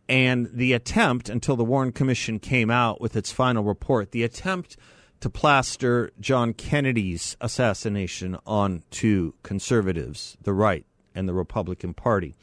And 0.08 0.50
the 0.52 0.74
attempt, 0.74 1.28
until 1.28 1.56
the 1.56 1.64
Warren 1.64 1.92
Commission 1.92 2.38
came 2.38 2.70
out 2.70 3.00
with 3.00 3.16
its 3.16 3.32
final 3.32 3.64
report, 3.64 4.10
the 4.10 4.22
attempt 4.22 4.76
to 5.20 5.30
plaster 5.30 6.10
John 6.20 6.52
Kennedy's 6.52 7.36
assassination 7.40 8.36
onto 8.46 9.32
conservatives, 9.42 10.36
the 10.42 10.52
right, 10.52 10.84
and 11.14 11.26
the 11.26 11.32
Republican 11.32 11.94
Party. 11.94 12.34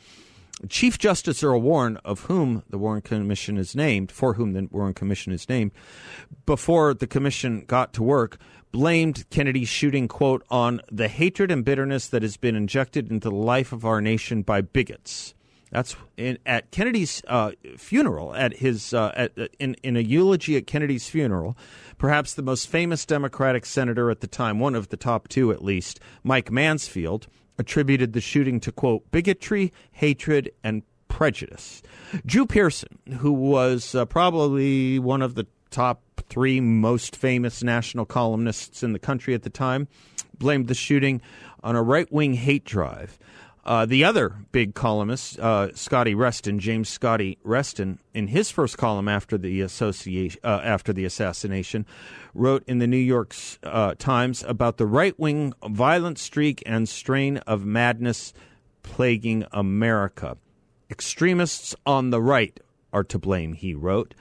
Chief 0.69 0.97
Justice 0.97 1.43
Earl 1.43 1.61
Warren, 1.61 1.97
of 1.97 2.21
whom 2.21 2.63
the 2.69 2.77
Warren 2.77 3.01
Commission 3.01 3.57
is 3.57 3.75
named, 3.75 4.11
for 4.11 4.35
whom 4.35 4.53
the 4.53 4.67
Warren 4.71 4.93
Commission 4.93 5.33
is 5.33 5.49
named, 5.49 5.71
before 6.45 6.93
the 6.93 7.07
commission 7.07 7.63
got 7.65 7.93
to 7.93 8.03
work, 8.03 8.37
blamed 8.71 9.29
Kennedy's 9.29 9.69
shooting, 9.69 10.07
quote, 10.07 10.43
on 10.49 10.81
the 10.91 11.07
hatred 11.07 11.51
and 11.51 11.65
bitterness 11.65 12.07
that 12.07 12.21
has 12.21 12.37
been 12.37 12.55
injected 12.55 13.09
into 13.09 13.29
the 13.29 13.35
life 13.35 13.71
of 13.71 13.85
our 13.85 14.01
nation 14.01 14.41
by 14.43 14.61
bigots. 14.61 15.33
That's 15.71 15.95
in, 16.17 16.37
at 16.45 16.69
Kennedy's 16.71 17.23
uh, 17.27 17.51
funeral, 17.77 18.35
at 18.35 18.57
his 18.57 18.93
uh, 18.93 19.13
at, 19.15 19.31
in 19.57 19.75
in 19.83 19.95
a 19.95 20.01
eulogy 20.01 20.57
at 20.57 20.67
Kennedy's 20.67 21.07
funeral. 21.07 21.57
Perhaps 21.97 22.33
the 22.33 22.41
most 22.41 22.67
famous 22.67 23.05
Democratic 23.05 23.65
senator 23.65 24.11
at 24.11 24.19
the 24.19 24.27
time, 24.27 24.59
one 24.59 24.75
of 24.75 24.89
the 24.89 24.97
top 24.97 25.29
two 25.29 25.49
at 25.51 25.63
least, 25.63 26.01
Mike 26.23 26.51
Mansfield, 26.51 27.27
attributed 27.57 28.13
the 28.13 28.21
shooting 28.21 28.59
to, 28.61 28.71
quote, 28.71 29.09
bigotry, 29.11 29.73
hatred, 29.91 30.51
and 30.63 30.83
prejudice. 31.07 31.81
Drew 32.25 32.45
Pearson, 32.45 32.99
who 33.19 33.31
was 33.31 33.93
uh, 33.93 34.05
probably 34.05 34.97
one 34.99 35.21
of 35.21 35.35
the 35.35 35.45
top 35.69 36.01
three 36.29 36.59
most 36.61 37.15
famous 37.15 37.63
national 37.63 38.05
columnists 38.05 38.83
in 38.83 38.93
the 38.93 38.99
country 38.99 39.33
at 39.33 39.43
the 39.43 39.49
time, 39.49 39.87
blamed 40.37 40.67
the 40.67 40.73
shooting 40.73 41.21
on 41.63 41.75
a 41.75 41.83
right 41.83 42.11
wing 42.11 42.33
hate 42.33 42.65
drive. 42.65 43.19
Uh, 43.63 43.85
the 43.85 44.03
other 44.03 44.37
big 44.51 44.73
columnist, 44.73 45.37
uh, 45.39 45.71
Scotty 45.75 46.15
Reston, 46.15 46.59
James 46.59 46.89
Scotty 46.89 47.37
Reston, 47.43 47.99
in 48.13 48.27
his 48.27 48.49
first 48.49 48.77
column 48.77 49.07
after 49.07 49.37
the 49.37 49.61
association, 49.61 50.39
uh, 50.43 50.61
after 50.63 50.91
the 50.91 51.05
assassination, 51.05 51.85
wrote 52.33 52.63
in 52.65 52.79
the 52.79 52.87
New 52.87 52.97
York 52.97 53.35
uh, 53.63 53.93
Times 53.99 54.43
about 54.47 54.77
the 54.77 54.87
right 54.87 55.17
wing 55.19 55.53
violent 55.63 56.17
streak 56.17 56.63
and 56.65 56.89
strain 56.89 57.37
of 57.37 57.63
madness 57.63 58.33
plaguing 58.81 59.45
America. 59.51 60.37
Extremists 60.89 61.75
on 61.85 62.09
the 62.09 62.21
right 62.21 62.59
are 62.91 63.03
to 63.03 63.19
blame, 63.19 63.53
he 63.53 63.75
wrote. 63.75 64.15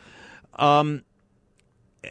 Um, 0.57 1.03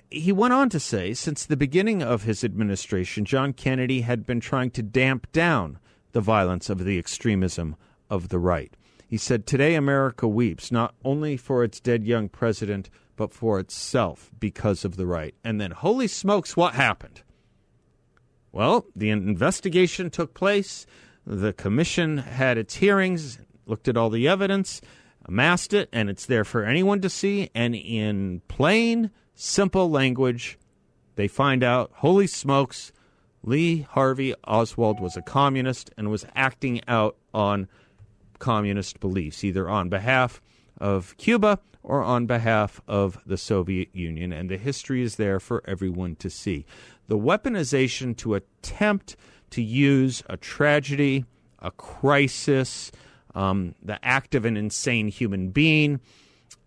he 0.09 0.31
went 0.31 0.53
on 0.53 0.69
to 0.69 0.79
say, 0.79 1.13
since 1.13 1.45
the 1.45 1.57
beginning 1.57 2.01
of 2.01 2.23
his 2.23 2.43
administration, 2.43 3.23
John 3.23 3.53
Kennedy 3.53 4.01
had 4.01 4.25
been 4.25 4.39
trying 4.39 4.71
to 4.71 4.83
damp 4.83 5.31
down 5.31 5.77
the 6.11 6.21
violence 6.21 6.69
of 6.69 6.83
the 6.83 6.97
extremism 6.97 7.75
of 8.09 8.29
the 8.29 8.39
right. 8.39 8.75
He 9.07 9.17
said, 9.17 9.45
Today 9.45 9.75
America 9.75 10.27
weeps 10.27 10.71
not 10.71 10.93
only 11.03 11.35
for 11.35 11.63
its 11.63 11.79
dead 11.79 12.03
young 12.03 12.29
president, 12.29 12.89
but 13.15 13.33
for 13.33 13.59
itself 13.59 14.31
because 14.39 14.85
of 14.85 14.95
the 14.95 15.07
right. 15.07 15.35
And 15.43 15.59
then, 15.59 15.71
holy 15.71 16.07
smokes, 16.07 16.55
what 16.55 16.75
happened? 16.75 17.21
Well, 18.51 18.85
the 18.95 19.09
investigation 19.09 20.09
took 20.09 20.33
place. 20.33 20.85
The 21.25 21.53
commission 21.53 22.17
had 22.17 22.57
its 22.57 22.75
hearings, 22.75 23.39
looked 23.65 23.87
at 23.87 23.97
all 23.97 24.09
the 24.09 24.27
evidence, 24.27 24.81
amassed 25.25 25.73
it, 25.73 25.89
and 25.91 26.09
it's 26.09 26.25
there 26.25 26.45
for 26.45 26.63
anyone 26.63 27.01
to 27.01 27.09
see. 27.09 27.49
And 27.53 27.75
in 27.75 28.41
plain, 28.47 29.11
simple 29.35 29.89
language, 29.89 30.57
they 31.15 31.27
find 31.27 31.63
out, 31.63 31.91
holy 31.95 32.27
smokes, 32.27 32.91
Lee 33.43 33.81
Harvey 33.81 34.33
Oswald 34.45 34.99
was 34.99 35.15
a 35.15 35.21
communist 35.21 35.91
and 35.97 36.09
was 36.09 36.25
acting 36.35 36.81
out 36.87 37.15
on 37.33 37.67
communist 38.37 38.99
beliefs, 38.99 39.43
either 39.43 39.69
on 39.69 39.89
behalf 39.89 40.41
of 40.79 41.15
Cuba 41.17 41.59
or 41.83 42.03
on 42.03 42.25
behalf 42.25 42.81
of 42.87 43.17
the 43.25 43.37
Soviet 43.37 43.89
Union. 43.93 44.33
And 44.33 44.49
the 44.49 44.57
history 44.57 45.01
is 45.01 45.15
there 45.15 45.39
for 45.39 45.63
everyone 45.65 46.15
to 46.17 46.29
see. 46.29 46.65
The 47.07 47.17
weaponization 47.17 48.15
to 48.17 48.35
attempt 48.35 49.15
to 49.51 49.61
use 49.61 50.21
a 50.29 50.37
tragedy, 50.37 51.25
a 51.59 51.71
crisis, 51.71 52.91
um, 53.33 53.75
the 53.81 54.03
act 54.05 54.35
of 54.35 54.45
an 54.45 54.57
insane 54.57 55.07
human 55.07 55.49
being, 55.49 56.01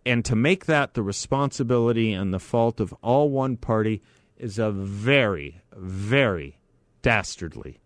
and 0.04 0.24
to 0.24 0.34
make 0.34 0.66
that 0.66 0.94
the 0.94 1.02
responsibility 1.02 2.12
and 2.12 2.32
the 2.34 2.40
fault 2.40 2.80
of 2.80 2.92
all 3.02 3.30
one 3.30 3.56
party 3.56 4.02
is 4.36 4.58
a 4.58 4.70
very, 4.72 5.60
very 5.76 6.56
dastardly, 7.02 7.80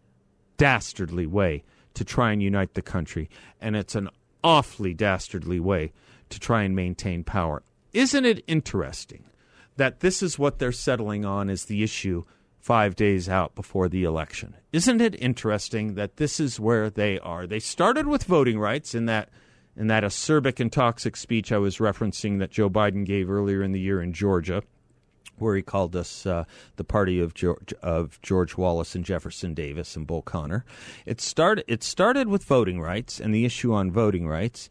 dastardly 0.57 1.27
way 1.27 1.65
to 1.95 2.05
try 2.05 2.33
and 2.33 2.43
unite 2.43 2.75
the 2.75 2.83
country. 2.83 3.29
And 3.61 3.75
it's 3.75 3.95
an 3.95 4.09
awfully 4.45 4.95
dastardly 4.95 5.59
way 5.59 5.93
to 6.29 6.39
try 6.39 6.63
and 6.63 6.77
maintain 6.77 7.25
power. 7.25 7.63
Isn't 7.93 8.27
it 8.27 8.45
interesting 8.47 9.25
that 9.77 10.01
this 10.01 10.23
is 10.23 10.39
what 10.39 10.59
they're 10.59 10.73
settling 10.73 11.25
on 11.25 11.49
as 11.49 11.65
the 11.65 11.83
issue 11.83 12.25
five 12.59 12.97
days 12.97 13.29
out 13.29 13.55
before 13.55 13.89
the 13.89 14.05
election? 14.05 14.57
Isn't 14.73 15.01
it 15.01 15.21
interesting 15.21 15.95
that 15.95 16.17
this 16.17 16.39
is 16.41 16.61
where 16.61 16.91
they 16.91 17.19
are? 17.21 17.47
They 17.47 17.61
started 17.61 18.07
with 18.07 18.25
voting 18.25 18.59
rights 18.59 18.95
in 18.95 19.07
that 19.07 19.31
in 19.79 19.89
that 19.89 20.05
acerbic 20.05 20.59
and 20.59 20.73
toxic 20.73 21.17
speech 21.17 21.53
I 21.53 21.59
was 21.59 21.77
referencing 21.77 22.39
that 22.39 22.51
Joe 22.51 22.71
Biden 22.71 23.05
gave 23.05 23.31
earlier 23.31 23.63
in 23.63 23.73
the 23.73 23.81
year 23.81 24.01
in 24.01 24.15
Georgia 24.15 24.63
where 25.39 25.57
he 25.57 25.63
called 25.63 25.95
us 25.97 26.27
uh, 26.27 26.45
the 26.77 26.85
party 26.85 27.21
of 27.21 27.35
George, 27.35 27.73
of 27.83 28.21
George 28.23 28.57
Wallace 28.57 28.95
and 28.95 29.05
Jefferson 29.05 29.55
Davis 29.55 29.97
and 29.97 30.07
Bull 30.07 30.23
Connor. 30.23 30.65
It 31.05 31.21
started 31.21 31.65
it 31.69 31.83
started 31.83 32.29
with 32.29 32.45
voting 32.45 32.81
rights 32.81 33.21
and 33.21 33.35
the 33.35 33.45
issue 33.45 33.73
on 33.73 33.91
voting 33.91 34.27
rights, 34.29 34.69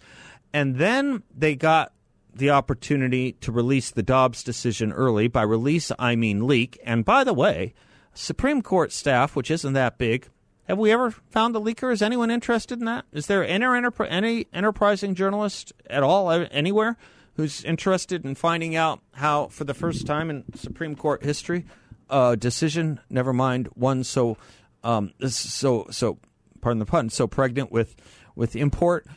and 0.53 0.77
then 0.77 1.23
they 1.35 1.55
got 1.55 1.93
the 2.33 2.49
opportunity 2.49 3.31
to 3.33 3.51
release 3.51 3.91
the 3.91 4.03
Dobbs 4.03 4.43
decision 4.43 4.91
early. 4.91 5.27
By 5.27 5.43
release, 5.43 5.91
I 5.97 6.15
mean 6.15 6.45
leak. 6.45 6.79
And 6.83 7.05
by 7.05 7.23
the 7.23 7.33
way, 7.33 7.73
Supreme 8.13 8.61
Court 8.61 8.91
staff, 8.91 9.35
which 9.35 9.49
isn't 9.49 9.73
that 9.73 9.97
big, 9.97 10.27
Have 10.67 10.77
we 10.77 10.91
ever 10.91 11.11
found 11.11 11.55
a 11.55 11.59
leaker? 11.59 11.93
Is 11.93 12.01
anyone 12.01 12.31
interested 12.31 12.79
in 12.79 12.85
that? 12.85 13.05
Is 13.13 13.27
there 13.27 13.45
any, 13.45 13.65
any 14.09 14.47
enterprising 14.51 15.15
journalist 15.15 15.73
at 15.89 16.03
all 16.03 16.29
anywhere 16.31 16.97
who's 17.35 17.63
interested 17.63 18.25
in 18.25 18.35
finding 18.35 18.75
out 18.75 19.01
how, 19.13 19.47
for 19.47 19.63
the 19.63 19.73
first 19.73 20.07
time 20.07 20.29
in 20.29 20.43
Supreme 20.55 20.95
Court 20.95 21.23
history, 21.23 21.65
a 22.09 22.35
decision, 22.37 22.99
never 23.09 23.33
mind 23.33 23.67
one 23.73 24.03
so 24.03 24.37
um, 24.83 25.13
so 25.27 25.87
so 25.89 26.19
pardon 26.61 26.79
the 26.79 26.85
pun, 26.85 27.09
so 27.09 27.27
pregnant 27.27 27.71
with 27.71 27.95
with 28.35 28.55
import 28.55 29.07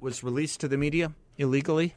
was 0.00 0.24
released 0.24 0.60
to 0.60 0.68
the 0.68 0.78
media 0.78 1.12
illegally? 1.36 1.94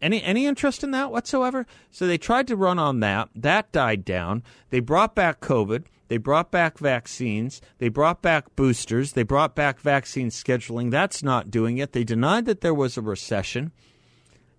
Any 0.00 0.22
any 0.22 0.46
interest 0.46 0.84
in 0.84 0.90
that 0.92 1.10
whatsoever? 1.10 1.66
So 1.90 2.06
they 2.06 2.18
tried 2.18 2.46
to 2.48 2.56
run 2.56 2.78
on 2.78 3.00
that. 3.00 3.30
That 3.34 3.72
died 3.72 4.04
down. 4.04 4.42
They 4.70 4.80
brought 4.80 5.14
back 5.14 5.40
COVID. 5.40 5.84
They 6.08 6.18
brought 6.18 6.50
back 6.50 6.78
vaccines. 6.78 7.60
They 7.78 7.88
brought 7.88 8.22
back 8.22 8.54
boosters. 8.56 9.12
They 9.12 9.24
brought 9.24 9.54
back 9.54 9.80
vaccine 9.80 10.30
scheduling. 10.30 10.90
That's 10.90 11.22
not 11.22 11.50
doing 11.50 11.78
it. 11.78 11.92
They 11.92 12.04
denied 12.04 12.46
that 12.46 12.60
there 12.60 12.74
was 12.74 12.96
a 12.96 13.02
recession. 13.02 13.72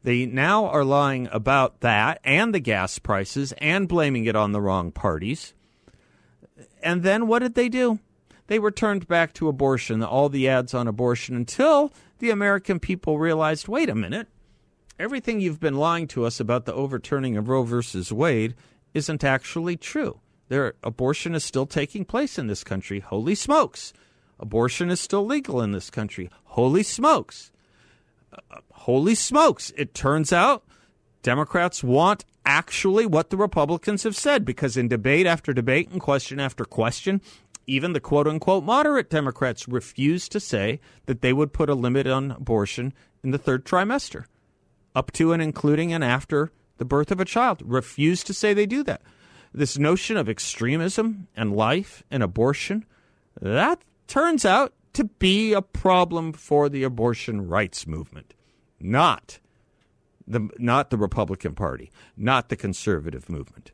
They 0.04 0.26
now 0.26 0.66
are 0.66 0.86
lying 0.86 1.28
about 1.32 1.82
that 1.82 2.20
and 2.24 2.54
the 2.54 2.60
gas 2.60 3.00
prices 3.00 3.54
and 3.58 3.88
blaming 3.88 4.26
it 4.26 4.36
on 4.36 4.52
the 4.52 4.62
wrong 4.62 4.92
parties. 4.92 5.54
And 6.82 7.04
then 7.04 7.28
what 7.28 7.40
did 7.40 7.56
they 7.56 7.70
do? 7.70 8.00
They 8.48 8.60
returned 8.60 9.08
back 9.08 9.34
to 9.34 9.48
abortion, 9.48 10.02
all 10.02 10.30
the 10.30 10.48
ads 10.48 10.74
on 10.74 10.88
abortion, 10.88 11.36
until 11.36 11.92
the 12.20 12.32
American 12.32 12.80
people 12.80 13.20
realized 13.20 13.68
wait 13.68 13.90
a 13.90 13.96
minute, 13.96 14.28
everything 14.98 15.40
you've 15.40 15.60
been 15.60 15.78
lying 15.78 16.08
to 16.08 16.26
us 16.26 16.40
about 16.40 16.66
the 16.66 16.74
overturning 16.74 17.38
of 17.38 17.48
Roe 17.48 17.64
versus 17.64 18.12
Wade 18.12 18.56
isn't 18.94 19.24
actually 19.24 19.78
true. 19.78 20.20
There, 20.48 20.74
abortion 20.84 21.36
is 21.36 21.44
still 21.44 21.68
taking 21.68 22.06
place 22.06 22.40
in 22.40 22.48
this 22.48 22.64
country. 22.64 23.02
Holy 23.02 23.36
smokes. 23.36 23.94
Abortion 24.40 24.90
is 24.90 25.00
still 25.00 25.26
legal 25.26 25.62
in 25.62 25.72
this 25.72 25.90
country. 25.90 26.30
Holy 26.46 26.82
smokes. 26.82 27.52
Holy 28.72 29.16
smokes. 29.16 29.72
It 29.78 29.94
turns 29.94 30.32
out 30.32 30.64
Democrats 31.22 31.84
want 31.84 32.26
actually 32.46 33.06
what 33.06 33.30
the 33.30 33.38
Republicans 33.38 34.04
have 34.04 34.16
said 34.16 34.46
because 34.46 34.78
in 34.78 34.88
debate 34.88 35.28
after 35.28 35.54
debate 35.54 35.90
and 35.90 36.02
question 36.02 36.40
after 36.40 36.66
question, 36.66 37.22
even 37.68 37.94
the 37.94 38.00
quote 38.00 38.28
unquote 38.28 38.64
moderate 38.64 39.10
Democrats 39.10 39.68
refused 39.68 40.32
to 40.32 40.40
say 40.40 40.80
that 41.06 41.22
they 41.22 41.34
would 41.34 41.54
put 41.54 41.70
a 41.70 41.76
limit 41.76 42.08
on 42.08 42.32
abortion 42.32 42.94
in 43.24 43.32
the 43.32 43.38
third 43.38 43.66
trimester, 43.66 44.26
up 44.96 45.12
to 45.12 45.34
and 45.34 45.42
including 45.42 45.94
and 45.94 46.04
after 46.04 46.52
the 46.78 46.86
birth 46.86 47.12
of 47.12 47.20
a 47.20 47.26
child. 47.26 47.62
Refused 47.64 48.26
to 48.28 48.34
say 48.34 48.54
they 48.54 48.66
do 48.66 48.84
that 48.84 49.02
this 49.54 49.78
notion 49.78 50.18
of 50.18 50.30
extremism 50.30 51.28
and 51.36 51.56
life 51.56 52.04
and 52.12 52.24
abortion, 52.24 52.86
that 53.42 53.82
turns 54.08 54.46
out 54.46 54.74
to 54.94 55.04
be 55.04 55.54
a 55.54 55.62
problem 55.62 56.34
for 56.34 56.70
the 56.70 56.84
abortion 56.84 57.48
rights 57.48 57.86
movement, 57.86 58.34
not 58.80 59.40
the 60.28 60.50
not 60.58 60.90
the 60.90 60.98
Republican 60.98 61.56
Party, 61.56 61.92
not 62.16 62.50
the 62.50 62.56
conservative 62.56 63.30
movement. 63.30 63.72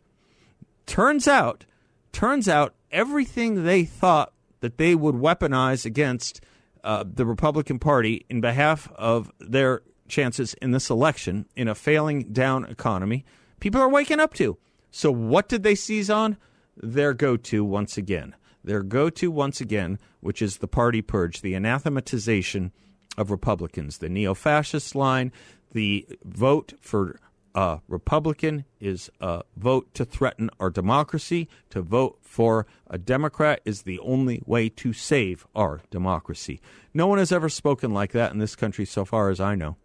Turns 0.86 1.27
out, 1.27 1.65
turns 2.12 2.48
out 2.48 2.74
everything 2.91 3.63
they 3.63 3.84
thought 3.84 4.34
that 4.62 4.77
they 4.77 4.95
would 4.95 5.15
weaponize 5.15 5.86
against 5.86 6.41
uh, 6.84 7.03
the 7.05 7.25
Republican 7.25 7.79
Party 7.79 8.25
in 8.29 8.41
behalf 8.41 8.91
of 8.95 9.31
their 9.39 9.81
chances 10.07 10.53
in 10.55 10.72
this 10.72 10.89
election 10.89 11.45
in 11.55 11.67
a 11.67 11.75
failing 11.75 12.24
down 12.31 12.65
economy, 12.65 13.25
people 13.60 13.81
are 13.81 13.89
waking 13.89 14.19
up 14.19 14.34
to. 14.36 14.57
So, 14.91 15.12
what 15.12 15.50
did 15.50 15.63
they 15.63 15.75
seize 15.75 16.10
on? 16.10 16.38
Their 16.77 17.13
go 17.13 17.38
to 17.38 17.65
once 17.65 17.98
again. 17.98 18.36
Their 18.65 18.81
go 18.81 19.10
to 19.12 19.29
once 19.29 19.62
again, 19.62 20.00
which 20.22 20.41
is 20.41 20.57
the 20.57 20.67
party 20.67 21.01
purge, 21.01 21.41
the 21.41 21.53
anathematization 21.53 22.72
of 23.15 23.29
Republicans, 23.29 24.00
the 24.00 24.10
neo 24.10 24.34
fascist 24.34 24.95
line, 24.95 25.31
the 25.72 26.07
vote 26.24 26.74
for 26.81 27.19
a 27.53 27.79
Republican 27.88 28.65
is 28.80 29.10
a 29.21 29.43
vote 29.56 29.93
to 29.93 30.04
threaten 30.04 30.49
our 30.60 30.69
democracy. 30.69 31.47
To 31.69 31.82
vote 31.82 32.17
for 32.21 32.65
a 32.88 32.97
Democrat 32.97 33.62
is 33.65 33.84
the 33.84 33.99
only 33.99 34.41
way 34.45 34.67
to 34.69 34.91
save 34.91 35.45
our 35.56 35.82
democracy. 35.89 36.60
No 36.93 37.08
one 37.08 37.19
has 37.19 37.32
ever 37.32 37.47
spoken 37.47 37.93
like 37.93 38.12
that 38.12 38.34
in 38.34 38.39
this 38.39 38.56
country 38.56 38.86
so 38.86 39.06
far 39.06 39.30
as 39.30 39.39
I 39.39 39.56
know. 39.56 39.78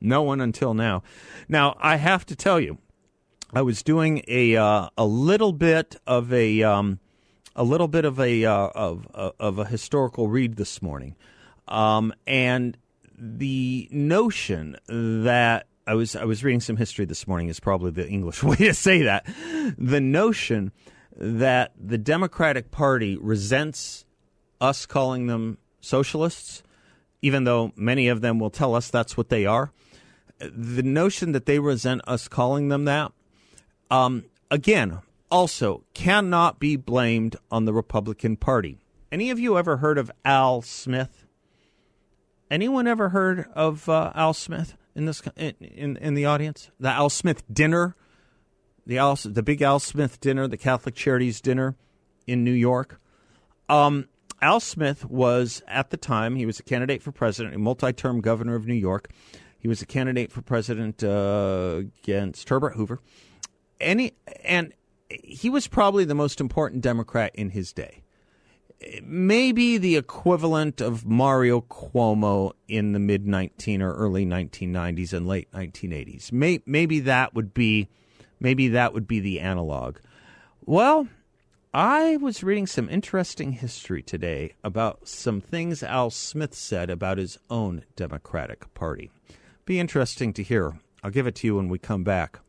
No 0.00 0.22
one 0.22 0.40
until 0.40 0.72
now. 0.72 1.02
Now, 1.46 1.76
I 1.78 1.96
have 1.96 2.24
to 2.26 2.36
tell 2.36 2.58
you, 2.58 2.78
I 3.52 3.60
was 3.62 3.82
doing 3.82 4.22
a 4.28 4.56
uh, 4.56 4.88
a 4.96 5.04
little 5.04 5.52
bit 5.52 5.96
of 6.06 6.32
a 6.32 6.62
um, 6.62 7.00
a 7.56 7.64
little 7.64 7.88
bit 7.88 8.04
of 8.04 8.18
a 8.20 8.44
uh, 8.44 8.68
of 8.74 9.06
uh, 9.14 9.30
of 9.38 9.58
a 9.58 9.64
historical 9.64 10.28
read 10.28 10.56
this 10.56 10.80
morning, 10.82 11.16
um, 11.68 12.12
and 12.26 12.76
the 13.18 13.88
notion 13.90 14.76
that 14.88 15.66
I 15.86 15.94
was 15.94 16.16
I 16.16 16.24
was 16.24 16.44
reading 16.44 16.60
some 16.60 16.76
history 16.76 17.04
this 17.04 17.26
morning 17.26 17.48
is 17.48 17.60
probably 17.60 17.90
the 17.90 18.08
English 18.08 18.42
way 18.44 18.56
to 18.56 18.74
say 18.74 19.02
that. 19.02 19.26
The 19.78 20.00
notion 20.00 20.72
that 21.16 21.72
the 21.78 21.98
Democratic 21.98 22.70
Party 22.70 23.16
resents 23.16 24.04
us 24.60 24.86
calling 24.86 25.26
them 25.26 25.58
socialists, 25.80 26.62
even 27.22 27.44
though 27.44 27.72
many 27.76 28.08
of 28.08 28.20
them 28.20 28.38
will 28.38 28.50
tell 28.50 28.74
us 28.74 28.90
that's 28.90 29.16
what 29.16 29.28
they 29.28 29.46
are. 29.46 29.72
The 30.38 30.82
notion 30.82 31.32
that 31.32 31.44
they 31.44 31.58
resent 31.58 32.00
us 32.06 32.28
calling 32.28 32.68
them 32.68 32.84
that 32.86 33.12
um, 33.90 34.24
again, 34.50 35.00
also 35.30 35.84
cannot 35.94 36.58
be 36.58 36.76
blamed 36.76 37.36
on 37.50 37.64
the 37.64 37.72
Republican 37.72 38.36
Party. 38.36 38.78
Any 39.12 39.30
of 39.30 39.38
you 39.38 39.58
ever 39.58 39.78
heard 39.78 39.98
of 39.98 40.10
Al 40.24 40.62
Smith? 40.62 41.26
Anyone 42.50 42.86
ever 42.86 43.10
heard 43.10 43.46
of 43.54 43.88
uh, 43.88 44.12
Al 44.14 44.34
Smith 44.34 44.76
in 44.94 45.06
this 45.06 45.22
in, 45.36 45.96
in, 45.96 46.14
the 46.14 46.26
audience? 46.26 46.70
The 46.78 46.90
Al 46.90 47.10
Smith 47.10 47.42
dinner, 47.52 47.96
the 48.86 48.98
Al, 48.98 49.16
the 49.16 49.42
big 49.42 49.62
Al 49.62 49.78
Smith 49.78 50.20
dinner, 50.20 50.48
the 50.48 50.56
Catholic 50.56 50.94
Charities 50.94 51.40
dinner 51.40 51.76
in 52.26 52.44
New 52.44 52.52
York. 52.52 53.00
Um, 53.68 54.08
Al 54.42 54.60
Smith 54.60 55.04
was 55.04 55.62
at 55.68 55.90
the 55.90 55.96
time 55.96 56.36
he 56.36 56.46
was 56.46 56.58
a 56.58 56.62
candidate 56.62 57.02
for 57.02 57.12
president, 57.12 57.54
a 57.54 57.58
multi-term 57.58 58.20
governor 58.20 58.56
of 58.56 58.66
New 58.66 58.74
York. 58.74 59.10
He 59.58 59.68
was 59.68 59.82
a 59.82 59.86
candidate 59.86 60.32
for 60.32 60.42
president 60.42 61.04
uh, 61.04 61.82
against 62.02 62.48
Herbert 62.48 62.74
Hoover 62.74 63.00
any 63.80 64.12
and 64.44 64.72
he 65.10 65.50
was 65.50 65.66
probably 65.66 66.04
the 66.04 66.14
most 66.14 66.40
important 66.40 66.82
Democrat 66.82 67.32
in 67.34 67.50
his 67.50 67.72
day. 67.72 68.02
Maybe 69.02 69.76
the 69.76 69.96
equivalent 69.96 70.80
of 70.80 71.04
Mario 71.04 71.60
Cuomo 71.60 72.52
in 72.66 72.92
the 72.92 72.98
mid 72.98 73.26
19 73.26 73.82
or 73.82 73.94
early 73.94 74.24
1990s 74.24 75.12
and 75.12 75.26
late 75.26 75.50
1980s. 75.52 76.32
May, 76.32 76.60
maybe 76.64 77.00
that 77.00 77.34
would 77.34 77.52
be 77.52 77.88
maybe 78.40 78.68
that 78.68 78.94
would 78.94 79.06
be 79.06 79.20
the 79.20 79.40
analog. 79.40 79.98
Well, 80.64 81.08
I 81.74 82.16
was 82.16 82.42
reading 82.42 82.66
some 82.66 82.88
interesting 82.88 83.52
history 83.52 84.02
today 84.02 84.54
about 84.64 85.06
some 85.06 85.40
things 85.40 85.82
Al 85.82 86.10
Smith 86.10 86.54
said 86.54 86.90
about 86.90 87.18
his 87.18 87.38
own 87.50 87.84
Democratic 87.96 88.72
Party. 88.74 89.10
Be 89.66 89.78
interesting 89.78 90.32
to 90.32 90.42
hear. 90.42 90.80
I'll 91.04 91.10
give 91.10 91.26
it 91.26 91.34
to 91.36 91.46
you 91.46 91.56
when 91.56 91.68
we 91.68 91.78
come 91.78 92.02
back. 92.02 92.40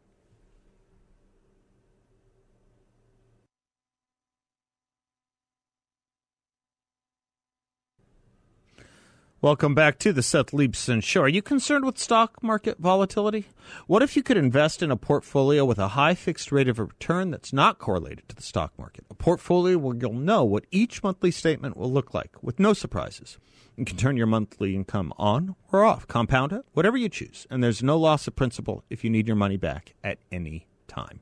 Welcome 9.43 9.73
back 9.73 9.97
to 9.97 10.13
the 10.13 10.21
Seth 10.21 10.51
Leibsohn 10.51 11.01
Show. 11.01 11.23
Are 11.23 11.27
you 11.27 11.41
concerned 11.41 11.83
with 11.83 11.97
stock 11.97 12.43
market 12.43 12.77
volatility? 12.77 13.47
What 13.87 14.03
if 14.03 14.15
you 14.15 14.21
could 14.21 14.37
invest 14.37 14.83
in 14.83 14.91
a 14.91 14.95
portfolio 14.95 15.65
with 15.65 15.79
a 15.79 15.87
high 15.87 16.13
fixed 16.13 16.51
rate 16.51 16.69
of 16.69 16.77
return 16.77 17.31
that's 17.31 17.51
not 17.51 17.79
correlated 17.79 18.29
to 18.29 18.35
the 18.35 18.43
stock 18.43 18.71
market? 18.77 19.03
A 19.09 19.15
portfolio 19.15 19.79
where 19.79 19.97
you'll 19.97 20.13
know 20.13 20.43
what 20.43 20.67
each 20.69 21.01
monthly 21.01 21.31
statement 21.31 21.75
will 21.75 21.91
look 21.91 22.13
like 22.13 22.35
with 22.43 22.59
no 22.59 22.73
surprises. 22.73 23.39
You 23.75 23.83
can 23.83 23.97
turn 23.97 24.15
your 24.15 24.27
monthly 24.27 24.75
income 24.75 25.11
on 25.17 25.55
or 25.71 25.83
off, 25.83 26.05
compound 26.05 26.53
it, 26.53 26.63
whatever 26.73 26.97
you 26.97 27.09
choose, 27.09 27.47
and 27.49 27.63
there's 27.63 27.81
no 27.81 27.97
loss 27.97 28.27
of 28.27 28.35
principal 28.35 28.83
if 28.91 29.03
you 29.03 29.09
need 29.09 29.25
your 29.25 29.35
money 29.35 29.57
back 29.57 29.95
at 30.03 30.19
any 30.31 30.67
time. 30.87 31.21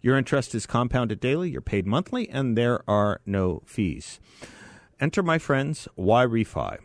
Your 0.00 0.16
interest 0.16 0.54
is 0.54 0.64
compounded 0.64 1.20
daily, 1.20 1.50
you're 1.50 1.60
paid 1.60 1.86
monthly, 1.86 2.30
and 2.30 2.56
there 2.56 2.80
are 2.88 3.20
no 3.26 3.60
fees. 3.66 4.20
Enter 4.98 5.22
my 5.22 5.36
friends 5.36 5.86
YRefy. 5.98 6.78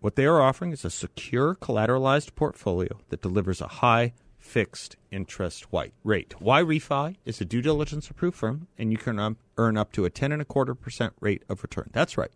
What 0.00 0.16
they 0.16 0.24
are 0.24 0.40
offering 0.40 0.72
is 0.72 0.84
a 0.84 0.90
secure 0.90 1.54
collateralized 1.54 2.34
portfolio 2.34 3.00
that 3.10 3.20
delivers 3.20 3.60
a 3.60 3.68
high 3.68 4.14
fixed 4.38 4.96
interest 5.10 5.66
rate. 5.72 6.34
refi 6.40 7.16
is 7.26 7.40
a 7.42 7.44
due 7.44 7.60
diligence 7.60 8.08
approved 8.08 8.38
firm, 8.38 8.66
and 8.78 8.90
you 8.90 8.96
can 8.96 9.18
um, 9.18 9.36
earn 9.58 9.76
up 9.76 9.92
to 9.92 10.06
a 10.06 10.10
ten 10.10 10.32
and 10.32 10.40
a 10.40 10.46
quarter 10.46 10.74
percent 10.74 11.12
rate 11.20 11.42
of 11.50 11.62
return. 11.62 11.90
That's 11.92 12.16
right, 12.16 12.32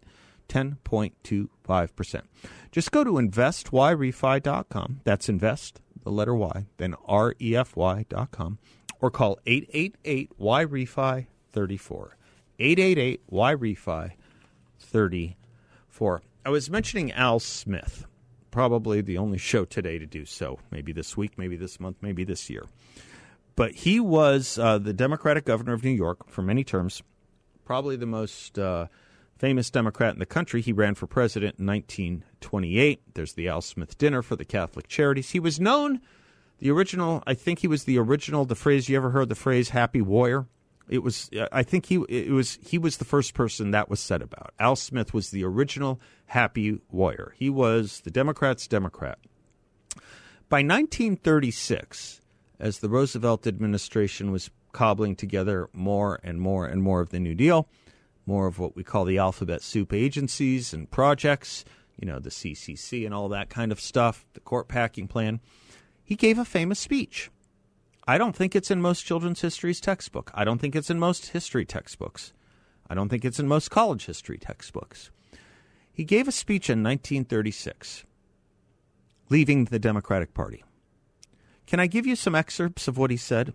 ten 0.46 0.76
point 0.84 1.14
two 1.22 1.48
five 1.62 1.96
percent. 1.96 2.26
Just 2.70 2.92
go 2.92 3.02
to 3.02 3.12
investyrefy.com. 3.12 5.00
That's 5.04 5.30
invest 5.30 5.80
the 6.02 6.10
letter 6.10 6.34
Y, 6.34 6.66
then 6.76 6.94
R 7.06 7.34
E 7.40 7.56
F 7.56 7.74
Y 7.76 8.04
dot 8.10 8.30
com, 8.30 8.58
or 9.00 9.10
call 9.10 9.38
eight 9.46 9.70
eight 9.72 9.94
eight 10.04 10.30
Y 10.36 10.66
Refi 10.66 11.26
thirty 11.50 11.78
four. 11.78 12.18
Eight 12.58 12.78
eight 12.78 12.98
eight 12.98 13.22
Y 13.30 13.54
Refi 13.54 14.12
thirty 14.78 15.38
for. 15.88 16.22
I 16.46 16.50
was 16.50 16.68
mentioning 16.68 17.10
Al 17.12 17.40
Smith, 17.40 18.06
probably 18.50 19.00
the 19.00 19.16
only 19.16 19.38
show 19.38 19.64
today 19.64 19.98
to 19.98 20.04
do 20.04 20.26
so. 20.26 20.58
Maybe 20.70 20.92
this 20.92 21.16
week, 21.16 21.38
maybe 21.38 21.56
this 21.56 21.80
month, 21.80 21.96
maybe 22.02 22.22
this 22.22 22.50
year. 22.50 22.66
But 23.56 23.72
he 23.72 23.98
was 23.98 24.58
uh, 24.58 24.76
the 24.76 24.92
Democratic 24.92 25.46
governor 25.46 25.72
of 25.72 25.82
New 25.82 25.90
York 25.90 26.28
for 26.28 26.42
many 26.42 26.62
terms, 26.62 27.02
probably 27.64 27.96
the 27.96 28.04
most 28.04 28.58
uh, 28.58 28.88
famous 29.38 29.70
Democrat 29.70 30.12
in 30.12 30.18
the 30.18 30.26
country. 30.26 30.60
He 30.60 30.72
ran 30.72 30.94
for 30.94 31.06
president 31.06 31.58
in 31.58 31.66
1928. 31.66 33.14
There's 33.14 33.32
the 33.32 33.48
Al 33.48 33.62
Smith 33.62 33.96
Dinner 33.96 34.20
for 34.20 34.36
the 34.36 34.44
Catholic 34.44 34.86
Charities. 34.86 35.30
He 35.30 35.40
was 35.40 35.58
known, 35.58 36.02
the 36.58 36.70
original, 36.70 37.22
I 37.26 37.32
think 37.32 37.60
he 37.60 37.68
was 37.68 37.84
the 37.84 37.98
original, 37.98 38.44
the 38.44 38.54
phrase, 38.54 38.90
you 38.90 38.98
ever 38.98 39.10
heard 39.10 39.30
the 39.30 39.34
phrase 39.34 39.70
happy 39.70 40.02
warrior? 40.02 40.46
It 40.88 41.02
was, 41.02 41.30
I 41.50 41.62
think 41.62 41.86
he, 41.86 41.96
it 42.08 42.30
was, 42.30 42.58
he 42.62 42.76
was 42.76 42.98
the 42.98 43.04
first 43.04 43.32
person 43.34 43.70
that 43.70 43.88
was 43.88 44.00
said 44.00 44.20
about. 44.20 44.52
Al 44.58 44.76
Smith 44.76 45.14
was 45.14 45.30
the 45.30 45.44
original 45.44 46.00
happy 46.26 46.78
warrior. 46.90 47.34
He 47.38 47.48
was 47.48 48.00
the 48.00 48.10
Democrats' 48.10 48.66
Democrat. 48.66 49.18
By 50.48 50.58
1936, 50.58 52.20
as 52.60 52.78
the 52.78 52.88
Roosevelt 52.88 53.46
administration 53.46 54.30
was 54.30 54.50
cobbling 54.72 55.16
together 55.16 55.70
more 55.72 56.20
and 56.22 56.40
more 56.40 56.66
and 56.66 56.82
more 56.82 57.00
of 57.00 57.10
the 57.10 57.20
New 57.20 57.34
Deal, 57.34 57.68
more 58.26 58.46
of 58.46 58.58
what 58.58 58.76
we 58.76 58.84
call 58.84 59.04
the 59.04 59.18
alphabet 59.18 59.62
soup 59.62 59.92
agencies 59.92 60.74
and 60.74 60.90
projects, 60.90 61.64
you 61.98 62.06
know, 62.06 62.18
the 62.18 62.30
CCC 62.30 63.04
and 63.04 63.14
all 63.14 63.28
that 63.28 63.48
kind 63.48 63.72
of 63.72 63.80
stuff, 63.80 64.26
the 64.34 64.40
court 64.40 64.68
packing 64.68 65.08
plan, 65.08 65.40
he 66.02 66.16
gave 66.16 66.38
a 66.38 66.44
famous 66.44 66.78
speech. 66.78 67.30
I 68.06 68.18
don't 68.18 68.36
think 68.36 68.54
it's 68.54 68.70
in 68.70 68.82
most 68.82 69.02
children's 69.02 69.40
histories 69.40 69.80
textbook. 69.80 70.30
I 70.34 70.44
don't 70.44 70.58
think 70.58 70.76
it's 70.76 70.90
in 70.90 70.98
most 70.98 71.28
history 71.28 71.64
textbooks. 71.64 72.34
I 72.88 72.94
don't 72.94 73.08
think 73.08 73.24
it's 73.24 73.40
in 73.40 73.48
most 73.48 73.70
college 73.70 74.04
history 74.04 74.36
textbooks. 74.36 75.10
He 75.90 76.04
gave 76.04 76.28
a 76.28 76.32
speech 76.32 76.68
in 76.68 76.82
1936, 76.82 78.04
leaving 79.30 79.66
the 79.66 79.78
Democratic 79.78 80.34
Party. 80.34 80.64
Can 81.66 81.80
I 81.80 81.86
give 81.86 82.06
you 82.06 82.14
some 82.14 82.34
excerpts 82.34 82.88
of 82.88 82.98
what 82.98 83.10
he 83.10 83.16
said? 83.16 83.54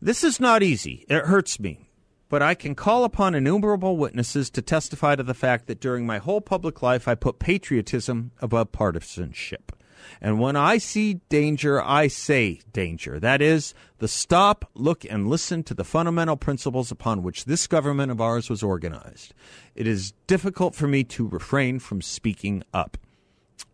This 0.00 0.24
is 0.24 0.40
not 0.40 0.62
easy. 0.62 1.04
It 1.08 1.26
hurts 1.26 1.60
me. 1.60 1.90
But 2.30 2.42
I 2.42 2.54
can 2.54 2.74
call 2.74 3.04
upon 3.04 3.34
innumerable 3.34 3.96
witnesses 3.96 4.48
to 4.50 4.62
testify 4.62 5.16
to 5.16 5.22
the 5.22 5.34
fact 5.34 5.66
that 5.66 5.80
during 5.80 6.06
my 6.06 6.18
whole 6.18 6.40
public 6.40 6.80
life 6.80 7.08
I 7.08 7.16
put 7.16 7.40
patriotism 7.40 8.30
above 8.40 8.72
partisanship. 8.72 9.72
And 10.20 10.40
when 10.40 10.56
I 10.56 10.78
see 10.78 11.14
danger, 11.28 11.82
I 11.82 12.08
say 12.08 12.60
danger. 12.72 13.18
That 13.18 13.40
is, 13.40 13.74
the 13.98 14.08
stop, 14.08 14.70
look, 14.74 15.04
and 15.04 15.28
listen 15.28 15.62
to 15.64 15.74
the 15.74 15.84
fundamental 15.84 16.36
principles 16.36 16.90
upon 16.90 17.22
which 17.22 17.44
this 17.44 17.66
government 17.66 18.10
of 18.10 18.20
ours 18.20 18.50
was 18.50 18.62
organized. 18.62 19.34
It 19.74 19.86
is 19.86 20.12
difficult 20.26 20.74
for 20.74 20.86
me 20.86 21.04
to 21.04 21.28
refrain 21.28 21.78
from 21.78 22.02
speaking 22.02 22.62
up. 22.74 22.96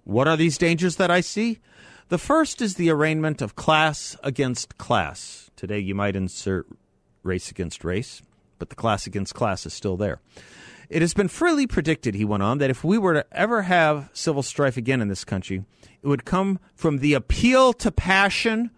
What 0.04 0.28
are 0.28 0.36
these 0.36 0.58
dangers 0.58 0.96
that 0.96 1.10
I 1.10 1.20
see? 1.20 1.58
The 2.08 2.18
first 2.18 2.62
is 2.62 2.76
the 2.76 2.90
arraignment 2.90 3.42
of 3.42 3.56
class 3.56 4.16
against 4.22 4.78
class. 4.78 5.50
Today 5.56 5.80
you 5.80 5.94
might 5.94 6.14
insert 6.14 6.68
race 7.24 7.50
against 7.50 7.84
race, 7.84 8.22
but 8.60 8.70
the 8.70 8.76
class 8.76 9.06
against 9.06 9.34
class 9.34 9.66
is 9.66 9.74
still 9.74 9.96
there. 9.96 10.20
It 10.88 11.02
has 11.02 11.14
been 11.14 11.28
freely 11.28 11.66
predicted, 11.66 12.14
he 12.14 12.24
went 12.24 12.42
on, 12.42 12.58
that 12.58 12.70
if 12.70 12.84
we 12.84 12.98
were 12.98 13.14
to 13.14 13.26
ever 13.32 13.62
have 13.62 14.10
civil 14.12 14.42
strife 14.42 14.76
again 14.76 15.00
in 15.00 15.08
this 15.08 15.24
country, 15.24 15.64
it 16.02 16.06
would 16.06 16.24
come 16.24 16.58
from 16.74 16.98
the 16.98 17.14
appeal 17.14 17.72
to 17.74 17.90
passion 17.90 18.70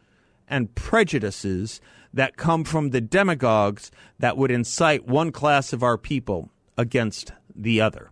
and 0.48 0.74
prejudices 0.74 1.80
that 2.12 2.36
come 2.36 2.64
from 2.64 2.90
the 2.90 3.00
demagogues 3.00 3.90
that 4.18 4.36
would 4.36 4.50
incite 4.50 5.06
one 5.06 5.30
class 5.30 5.72
of 5.72 5.82
our 5.82 5.98
people 5.98 6.50
against 6.76 7.32
the 7.54 7.80
other. 7.80 8.10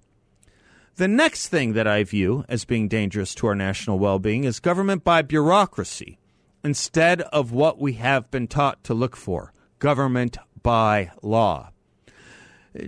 The 0.96 1.09
next 1.09 1.48
thing 1.48 1.74
that 1.74 1.87
I 1.87 2.04
view 2.04 2.44
as 2.48 2.64
being 2.64 2.88
dangerous 2.88 3.35
to 3.37 3.46
our 3.46 3.54
national 3.54 3.98
well 3.98 4.18
being 4.18 4.44
is 4.44 4.61
government 4.61 5.04
by 5.04 5.22
bureaucracy 5.22 6.18
instead 6.64 7.22
of 7.22 7.52
what 7.52 7.78
we 7.78 7.94
have 7.94 8.30
been 8.30 8.48
taught 8.48 8.82
to 8.85 8.94
look 8.94 9.16
for 9.16 9.52
government 9.78 10.38
by 10.62 11.12
law. 11.22 11.70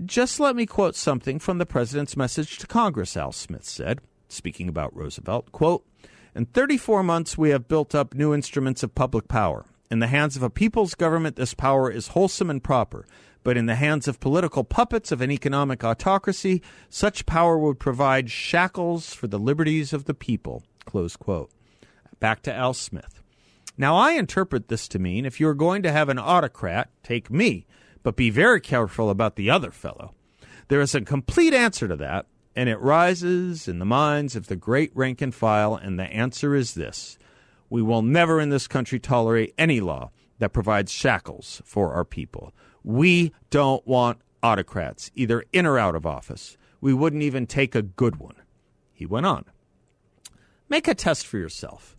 Just 0.05 0.41
let 0.41 0.57
me 0.57 0.67
quote 0.67 0.97
something 0.97 1.39
from 1.39 1.59
the 1.59 1.67
president's 1.67 2.17
message 2.17 2.59
to 2.59 2.67
Congress, 2.67 3.17
Al 3.17 3.33
Smith 3.33 3.65
said, 3.65 4.01
speaking 4.29 4.69
about 4.69 4.95
Roosevelt. 4.95 5.53
Quote, 5.53 5.87
in 6.35 6.47
34 6.47 7.03
months, 7.03 7.39
we 7.39 7.51
have 7.51 7.69
built 7.69 7.95
up 7.95 8.15
new 8.15 8.35
instruments 8.35 8.83
of 8.83 8.95
public 8.95 9.29
power. 9.29 9.65
In 9.91 10.01
the 10.01 10.07
hands 10.07 10.37
of 10.37 10.43
a 10.43 10.51
people's 10.51 10.95
government, 10.95 11.37
this 11.37 11.55
power 11.55 11.91
is 11.91 12.09
wholesome 12.09 12.51
and 12.51 12.63
proper 12.63 13.07
but 13.49 13.57
in 13.57 13.65
the 13.65 13.77
hands 13.77 14.09
of 14.09 14.21
political 14.21 14.65
puppets 14.65 15.13
of 15.13 15.21
an 15.21 15.31
economic 15.31 15.83
autocracy, 15.83 16.63
such 16.91 17.25
power 17.25 17.59
would 17.59 17.79
provide 17.79 18.31
shackles 18.31 19.15
for 19.15 19.27
the 19.27 19.39
liberties 19.39 19.93
of 19.95 20.05
the 20.05 20.13
people. 20.13 20.63
Close 20.85 21.17
quote. 21.17 21.51
Back 22.21 22.43
to 22.43 22.55
Al 22.55 22.75
Smith. 22.75 23.23
Now, 23.79 23.97
I 23.97 24.13
interpret 24.13 24.69
this 24.69 24.87
to 24.89 24.99
mean 24.99 25.25
if 25.25 25.39
you're 25.39 25.55
going 25.55 25.83
to 25.85 25.93
have 25.93 26.09
an 26.09 26.19
autocrat, 26.19 26.91
take 27.03 27.31
me, 27.31 27.67
but 28.03 28.17
be 28.17 28.31
very 28.31 28.61
careful 28.61 29.11
about 29.11 29.37
the 29.37 29.51
other 29.51 29.71
fellow. 29.71 30.15
There 30.69 30.81
is 30.81 30.95
a 30.95 31.01
complete 31.01 31.55
answer 31.55 31.89
to 31.89 31.97
that, 31.97 32.27
and 32.55 32.69
it 32.69 32.81
rises 32.81 33.69
in 33.69 33.79
the 33.79 33.85
minds 33.85 34.37
of 34.37 34.49
the 34.49 34.57
great 34.57 34.91
rank 34.95 35.21
and 35.21 35.35
file, 35.35 35.75
and 35.75 35.99
the 35.99 36.05
answer 36.05 36.55
is 36.55 36.75
this 36.75 37.19
We 37.71 37.83
will 37.83 38.03
never 38.03 38.41
in 38.41 38.51
this 38.51 38.67
country 38.67 38.99
tolerate 38.99 39.55
any 39.57 39.81
law 39.81 40.11
that 40.39 40.53
provides 40.53 40.93
shackles 40.93 41.63
for 41.65 41.93
our 41.93 42.05
people. 42.05 42.53
We 42.85 43.33
don't 43.51 43.87
want 43.87 44.21
autocrats, 44.43 45.11
either 45.15 45.45
in 45.53 45.67
or 45.67 45.79
out 45.79 45.95
of 45.95 46.07
office. 46.07 46.57
We 46.81 46.95
wouldn't 46.95 47.23
even 47.23 47.47
take 47.47 47.75
a 47.75 47.83
good 47.83 48.17
one. 48.17 48.37
He 48.93 49.07
went 49.07 49.27
on. 49.27 49.45
Make 50.69 50.87
a 50.87 50.95
test 50.95 51.27
for 51.27 51.39
yourself. 51.39 51.97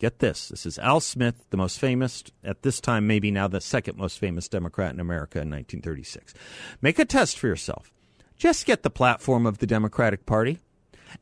Get 0.00 0.20
this. 0.20 0.48
This 0.48 0.64
is 0.64 0.78
Al 0.78 1.00
Smith, 1.00 1.44
the 1.50 1.58
most 1.58 1.78
famous, 1.78 2.24
at 2.42 2.62
this 2.62 2.80
time, 2.80 3.06
maybe 3.06 3.30
now 3.30 3.48
the 3.48 3.60
second 3.60 3.98
most 3.98 4.18
famous 4.18 4.48
Democrat 4.48 4.94
in 4.94 4.98
America 4.98 5.36
in 5.36 5.50
1936. 5.50 6.32
Make 6.80 6.98
a 6.98 7.04
test 7.04 7.38
for 7.38 7.48
yourself. 7.48 7.92
Just 8.38 8.64
get 8.64 8.82
the 8.82 8.88
platform 8.88 9.44
of 9.44 9.58
the 9.58 9.66
Democratic 9.66 10.24
Party. 10.24 10.58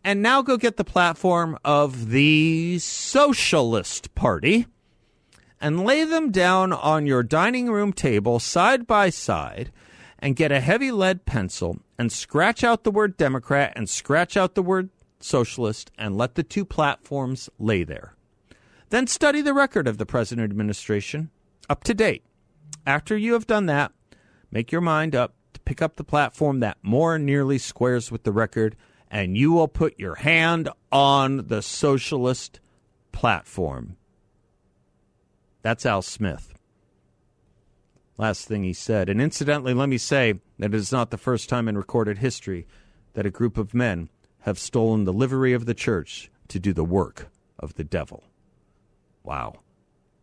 And 0.04 0.22
now 0.22 0.42
go 0.42 0.56
get 0.56 0.76
the 0.76 0.84
platform 0.84 1.58
of 1.64 2.10
the 2.10 2.78
Socialist 2.78 4.14
Party 4.14 4.66
and 5.60 5.84
lay 5.84 6.04
them 6.04 6.30
down 6.30 6.72
on 6.72 7.04
your 7.04 7.24
dining 7.24 7.72
room 7.72 7.92
table 7.92 8.38
side 8.38 8.86
by 8.86 9.10
side 9.10 9.72
and 10.20 10.36
get 10.36 10.52
a 10.52 10.60
heavy 10.60 10.92
lead 10.92 11.26
pencil 11.26 11.80
and 11.98 12.12
scratch 12.12 12.62
out 12.62 12.84
the 12.84 12.92
word 12.92 13.16
Democrat 13.16 13.72
and 13.74 13.90
scratch 13.90 14.36
out 14.36 14.54
the 14.54 14.62
word 14.62 14.90
socialist 15.18 15.90
and 15.98 16.16
let 16.16 16.36
the 16.36 16.44
two 16.44 16.64
platforms 16.64 17.50
lay 17.58 17.82
there. 17.82 18.14
Then 18.90 19.06
study 19.06 19.42
the 19.42 19.54
record 19.54 19.86
of 19.86 19.98
the 19.98 20.06
present 20.06 20.40
administration 20.40 21.30
up 21.68 21.84
to 21.84 21.94
date. 21.94 22.24
After 22.86 23.16
you 23.16 23.34
have 23.34 23.46
done 23.46 23.66
that, 23.66 23.92
make 24.50 24.72
your 24.72 24.80
mind 24.80 25.14
up 25.14 25.34
to 25.52 25.60
pick 25.60 25.82
up 25.82 25.96
the 25.96 26.04
platform 26.04 26.60
that 26.60 26.78
more 26.82 27.18
nearly 27.18 27.58
squares 27.58 28.10
with 28.10 28.22
the 28.22 28.32
record, 28.32 28.76
and 29.10 29.36
you 29.36 29.52
will 29.52 29.68
put 29.68 29.98
your 29.98 30.16
hand 30.16 30.70
on 30.90 31.48
the 31.48 31.60
socialist 31.60 32.60
platform. 33.12 33.96
That's 35.62 35.84
Al 35.84 36.02
Smith. 36.02 36.54
Last 38.16 38.48
thing 38.48 38.64
he 38.64 38.72
said. 38.72 39.08
And 39.08 39.20
incidentally, 39.20 39.74
let 39.74 39.88
me 39.88 39.98
say 39.98 40.34
that 40.58 40.72
it 40.72 40.74
is 40.74 40.92
not 40.92 41.10
the 41.10 41.18
first 41.18 41.48
time 41.48 41.68
in 41.68 41.76
recorded 41.76 42.18
history 42.18 42.66
that 43.12 43.26
a 43.26 43.30
group 43.30 43.58
of 43.58 43.74
men 43.74 44.08
have 44.40 44.58
stolen 44.58 45.04
the 45.04 45.12
livery 45.12 45.52
of 45.52 45.66
the 45.66 45.74
church 45.74 46.30
to 46.48 46.58
do 46.58 46.72
the 46.72 46.84
work 46.84 47.28
of 47.58 47.74
the 47.74 47.84
devil. 47.84 48.24
Wow. 49.28 49.56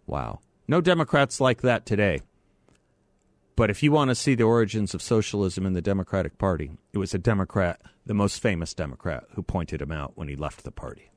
Wow. 0.08 0.39
No 0.68 0.82
Democrats 0.82 1.39
like 1.39 1.62
that 1.62 1.86
today. 1.86 2.22
But 3.56 3.70
if 3.70 3.84
you 3.84 3.91
want 3.91 4.10
to 4.10 4.15
see 4.15 4.34
the 4.34 4.46
origins 4.46 4.96
of 4.96 5.02
socialism 5.04 5.63
in 5.68 5.74
the 5.74 5.82
Democratic 5.82 6.39
Party, 6.39 6.72
it 6.91 6.98
was 6.98 7.13
a 7.13 7.20
Democrat, 7.20 7.80
the 8.08 8.15
most 8.15 8.41
famous 8.41 8.74
Democrat, 8.74 9.26
who 9.36 9.44
pointed 9.44 9.80
him 9.80 9.91
out 9.91 10.13
when 10.15 10.28
he 10.28 10.36
left 10.36 10.63
the 10.63 10.72
party. 10.72 11.12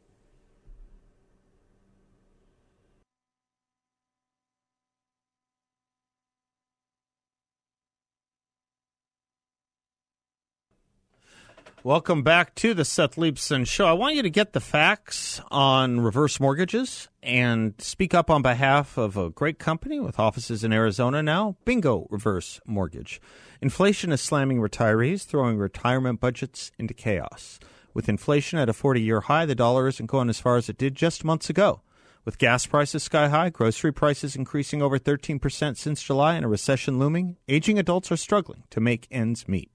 Welcome 11.89 12.23
back 12.23 12.55
to 12.57 12.75
the 12.75 12.85
Seth 12.85 13.17
Leibsohn 13.17 13.67
Show. 13.67 13.87
I 13.87 13.95
want 13.95 14.15
you 14.15 14.21
to 14.21 14.29
get 14.29 14.53
the 14.53 14.61
facts 14.61 15.41
on 15.51 16.01
reverse 16.01 16.39
mortgages 16.39 17.09
and 17.23 17.73
speak 17.79 18.13
up 18.13 18.29
on 18.29 18.43
behalf 18.43 18.99
of 18.99 19.17
a 19.17 19.31
great 19.31 19.59
company 19.59 19.99
with 19.99 20.19
offices 20.19 20.63
in 20.63 20.71
Arizona 20.71 21.23
now, 21.23 21.57
Bingo 21.65 22.07
Reverse 22.11 22.61
Mortgage. 22.67 23.23
Inflation 23.63 24.13
is 24.13 24.21
slamming 24.21 24.59
retirees, 24.59 25.25
throwing 25.25 25.57
retirement 25.57 26.21
budgets 26.21 26.73
into 26.79 26.93
chaos. 26.93 27.59
With 27.95 28.07
inflation 28.07 28.59
at 28.59 28.69
a 28.69 28.75
40 28.75 29.01
year 29.01 29.23
high, 29.23 29.47
the 29.47 29.55
dollar 29.55 29.89
isn't 29.89 30.11
going 30.11 30.29
as 30.29 30.39
far 30.39 30.59
as 30.59 30.69
it 30.69 30.77
did 30.77 30.95
just 30.95 31.25
months 31.25 31.49
ago. 31.49 31.81
With 32.27 32.37
gas 32.37 32.67
prices 32.67 33.05
sky 33.05 33.31
high, 33.31 33.49
grocery 33.49 33.95
prices 33.95 34.37
increasing 34.37 34.83
over 34.83 34.99
13% 34.99 35.79
since 35.79 36.03
July, 36.03 36.35
and 36.35 36.45
a 36.45 36.49
recession 36.49 36.99
looming, 36.99 37.39
aging 37.49 37.79
adults 37.79 38.13
are 38.13 38.19
struggling 38.19 38.65
to 38.69 38.79
make 38.79 39.09
ends 39.11 39.49
meet. 39.49 39.71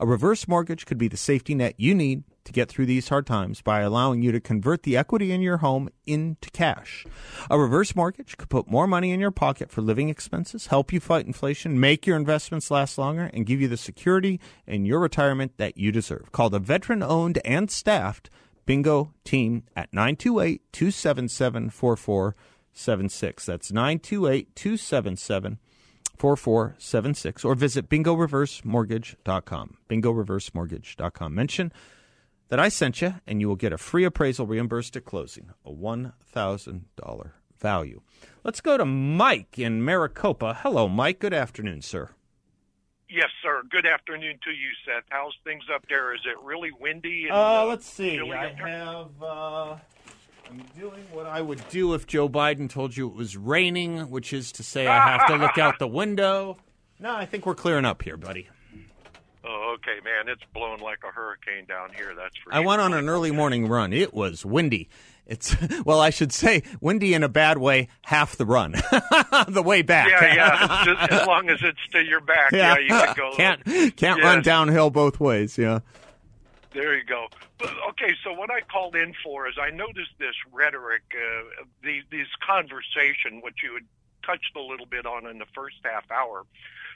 A 0.00 0.06
reverse 0.06 0.48
mortgage 0.48 0.86
could 0.86 0.98
be 0.98 1.08
the 1.08 1.16
safety 1.16 1.54
net 1.54 1.74
you 1.76 1.94
need 1.94 2.24
to 2.44 2.52
get 2.52 2.68
through 2.68 2.86
these 2.86 3.08
hard 3.08 3.26
times 3.26 3.62
by 3.62 3.80
allowing 3.80 4.22
you 4.22 4.32
to 4.32 4.40
convert 4.40 4.82
the 4.82 4.96
equity 4.96 5.30
in 5.30 5.40
your 5.40 5.58
home 5.58 5.88
into 6.06 6.50
cash. 6.50 7.06
A 7.50 7.58
reverse 7.58 7.94
mortgage 7.94 8.36
could 8.36 8.48
put 8.48 8.70
more 8.70 8.86
money 8.86 9.12
in 9.12 9.20
your 9.20 9.30
pocket 9.30 9.70
for 9.70 9.80
living 9.80 10.08
expenses, 10.08 10.66
help 10.66 10.92
you 10.92 11.00
fight 11.00 11.26
inflation, 11.26 11.78
make 11.78 12.06
your 12.06 12.16
investments 12.16 12.70
last 12.70 12.98
longer, 12.98 13.30
and 13.32 13.46
give 13.46 13.60
you 13.60 13.68
the 13.68 13.76
security 13.76 14.40
in 14.66 14.84
your 14.84 14.98
retirement 14.98 15.56
that 15.58 15.78
you 15.78 15.92
deserve. 15.92 16.32
Call 16.32 16.50
the 16.50 16.58
veteran 16.58 17.02
owned 17.02 17.38
and 17.44 17.70
staffed 17.70 18.30
Bingo 18.66 19.12
team 19.24 19.64
at 19.76 19.92
928 19.92 20.62
277 20.72 21.70
4476. 21.70 23.46
That's 23.46 23.72
928 23.72 24.54
277 24.54 25.58
4476. 26.22 27.44
Or 27.44 27.56
visit 27.56 27.88
bingoreversemortgage.com. 27.88 29.76
Bingoreversemortgage.com. 29.90 31.34
Mention 31.34 31.72
that 32.48 32.60
I 32.60 32.68
sent 32.68 33.02
you, 33.02 33.14
and 33.26 33.40
you 33.40 33.48
will 33.48 33.56
get 33.56 33.72
a 33.72 33.78
free 33.78 34.04
appraisal 34.04 34.46
reimbursed 34.46 34.94
at 34.96 35.04
closing, 35.04 35.50
a 35.66 35.70
$1,000 35.72 37.30
value. 37.58 38.00
Let's 38.44 38.60
go 38.60 38.76
to 38.76 38.84
Mike 38.84 39.58
in 39.58 39.84
Maricopa. 39.84 40.58
Hello, 40.62 40.88
Mike. 40.88 41.18
Good 41.18 41.34
afternoon, 41.34 41.82
sir. 41.82 42.10
Yes, 43.08 43.30
sir. 43.42 43.62
Good 43.68 43.84
afternoon 43.86 44.38
to 44.44 44.50
you, 44.52 44.68
Seth. 44.86 45.02
How's 45.10 45.34
things 45.42 45.64
up 45.74 45.84
there? 45.88 46.14
Is 46.14 46.20
it 46.24 46.36
really 46.44 46.70
windy? 46.78 47.24
And, 47.24 47.32
Uh, 47.36 47.64
let's 47.66 47.84
see. 47.86 48.20
I 48.20 48.52
have. 48.52 49.08
Uh, 49.20 49.76
I'm 50.50 50.62
doing 50.78 51.04
what 51.12 51.26
I 51.26 51.40
would 51.40 51.66
do 51.70 51.94
if 51.94 52.06
Joe 52.06 52.28
Biden 52.28 52.68
told 52.68 52.96
you 52.96 53.06
it 53.08 53.14
was 53.14 53.36
raining, 53.36 54.10
which 54.10 54.32
is 54.32 54.52
to 54.52 54.62
say 54.62 54.86
I 54.86 55.08
have 55.10 55.26
to 55.28 55.36
look 55.36 55.56
out 55.58 55.78
the 55.78 55.88
window. 55.88 56.58
No, 57.00 57.14
I 57.14 57.24
think 57.26 57.46
we're 57.46 57.54
clearing 57.54 57.84
up 57.84 58.02
here, 58.02 58.16
buddy. 58.16 58.48
Oh, 59.44 59.74
okay, 59.76 59.98
man. 60.04 60.28
It's 60.28 60.42
blowing 60.54 60.80
like 60.80 61.00
a 61.08 61.10
hurricane 61.12 61.64
down 61.66 61.90
here. 61.96 62.14
That's 62.14 62.36
for 62.36 62.52
I 62.54 62.58
sure. 62.58 62.66
went 62.66 62.80
on 62.80 62.92
an 62.94 63.08
early 63.08 63.30
morning 63.32 63.66
run. 63.66 63.92
It 63.92 64.14
was 64.14 64.44
windy. 64.44 64.88
It's 65.26 65.56
well, 65.84 66.00
I 66.00 66.10
should 66.10 66.32
say 66.32 66.62
windy 66.80 67.14
in 67.14 67.22
a 67.22 67.28
bad 67.28 67.58
way. 67.58 67.88
Half 68.02 68.36
the 68.36 68.44
run, 68.46 68.72
the 69.48 69.62
way 69.64 69.82
back. 69.82 70.10
Yeah, 70.10 70.34
yeah. 70.34 70.84
Just 70.84 71.12
as 71.12 71.26
long 71.26 71.48
as 71.48 71.58
it's 71.62 71.78
to 71.92 72.04
your 72.04 72.20
back, 72.20 72.50
yeah, 72.52 72.78
you 72.78 72.88
can 72.88 73.14
go. 73.16 73.32
can't 73.36 73.64
can't 73.64 74.18
Yes. 74.18 74.24
run 74.24 74.42
downhill 74.42 74.90
both 74.90 75.18
ways. 75.18 75.56
Yeah. 75.58 75.80
There 76.74 76.96
you 76.96 77.04
go. 77.04 77.28
But, 77.58 77.70
okay, 77.90 78.14
so 78.24 78.32
what 78.32 78.50
I 78.50 78.60
called 78.60 78.96
in 78.96 79.14
for 79.22 79.48
is 79.48 79.54
I 79.60 79.70
noticed 79.70 80.12
this 80.18 80.34
rhetoric, 80.52 81.02
uh, 81.14 81.64
the, 81.82 82.00
this 82.10 82.28
conversation, 82.46 83.40
which 83.42 83.62
you 83.62 83.74
had 83.74 83.84
touched 84.24 84.56
a 84.56 84.60
little 84.60 84.86
bit 84.86 85.04
on 85.04 85.26
in 85.26 85.38
the 85.38 85.46
first 85.54 85.76
half 85.84 86.10
hour, 86.10 86.44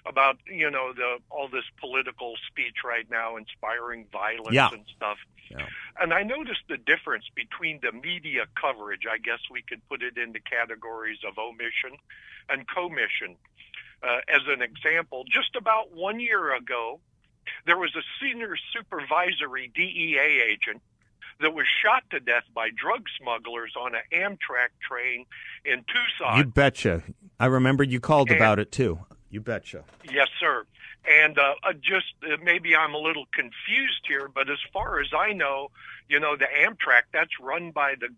about 0.06 0.38
you 0.46 0.70
know 0.70 0.92
the 0.92 1.18
all 1.30 1.48
this 1.48 1.64
political 1.80 2.34
speech 2.48 2.76
right 2.84 3.10
now, 3.10 3.36
inspiring 3.36 4.06
violence 4.12 4.54
Yeah. 4.54 4.70
and 4.72 4.84
stuff. 4.96 5.18
Yeah. 5.50 5.66
And 6.00 6.12
I 6.14 6.22
noticed 6.22 6.62
the 6.68 6.76
difference 6.76 7.24
between 7.34 7.80
the 7.82 7.92
media 7.92 8.46
coverage. 8.60 9.02
I 9.10 9.18
guess 9.18 9.40
we 9.50 9.62
could 9.62 9.86
put 9.88 10.02
it 10.02 10.16
into 10.16 10.40
categories 10.40 11.18
of 11.26 11.38
omission 11.38 11.98
and 12.48 12.66
commission. 12.68 13.36
Uh, 14.02 14.18
as 14.28 14.42
an 14.46 14.62
example, 14.62 15.24
just 15.24 15.56
about 15.56 15.92
one 15.92 16.20
year 16.20 16.54
ago, 16.54 17.00
there 17.66 17.78
was 17.78 17.94
a 17.96 18.02
senior 18.20 18.56
supervisory 18.72 19.70
DEA 19.74 20.42
agent 20.50 20.82
that 21.40 21.52
was 21.54 21.66
shot 21.82 22.02
to 22.10 22.20
death 22.20 22.44
by 22.54 22.70
drug 22.70 23.06
smugglers 23.20 23.74
on 23.78 23.94
an 23.94 24.00
Amtrak 24.12 24.70
train 24.80 25.26
in 25.64 25.84
Tucson. 25.84 26.38
You 26.38 26.44
betcha. 26.44 27.02
I 27.38 27.46
remember 27.46 27.84
you 27.84 28.00
called 28.00 28.30
And- 28.30 28.38
about 28.38 28.58
it 28.58 28.72
too. 28.72 29.00
You 29.28 29.40
betcha. 29.40 29.84
Yes, 30.10 30.28
sir. 30.40 30.64
And 31.08 31.38
uh, 31.38 31.54
uh, 31.62 31.72
just 31.74 32.14
uh, 32.24 32.36
maybe 32.42 32.74
I'm 32.74 32.94
a 32.94 32.98
little 32.98 33.26
confused 33.32 34.02
here, 34.08 34.28
but 34.32 34.48
as 34.50 34.58
far 34.72 35.00
as 35.00 35.08
I 35.16 35.32
know, 35.32 35.70
you 36.08 36.18
know, 36.20 36.36
the 36.36 36.46
Amtrak 36.46 37.02
that's 37.12 37.38
run 37.40 37.70
by 37.70 37.94
the 38.00 38.08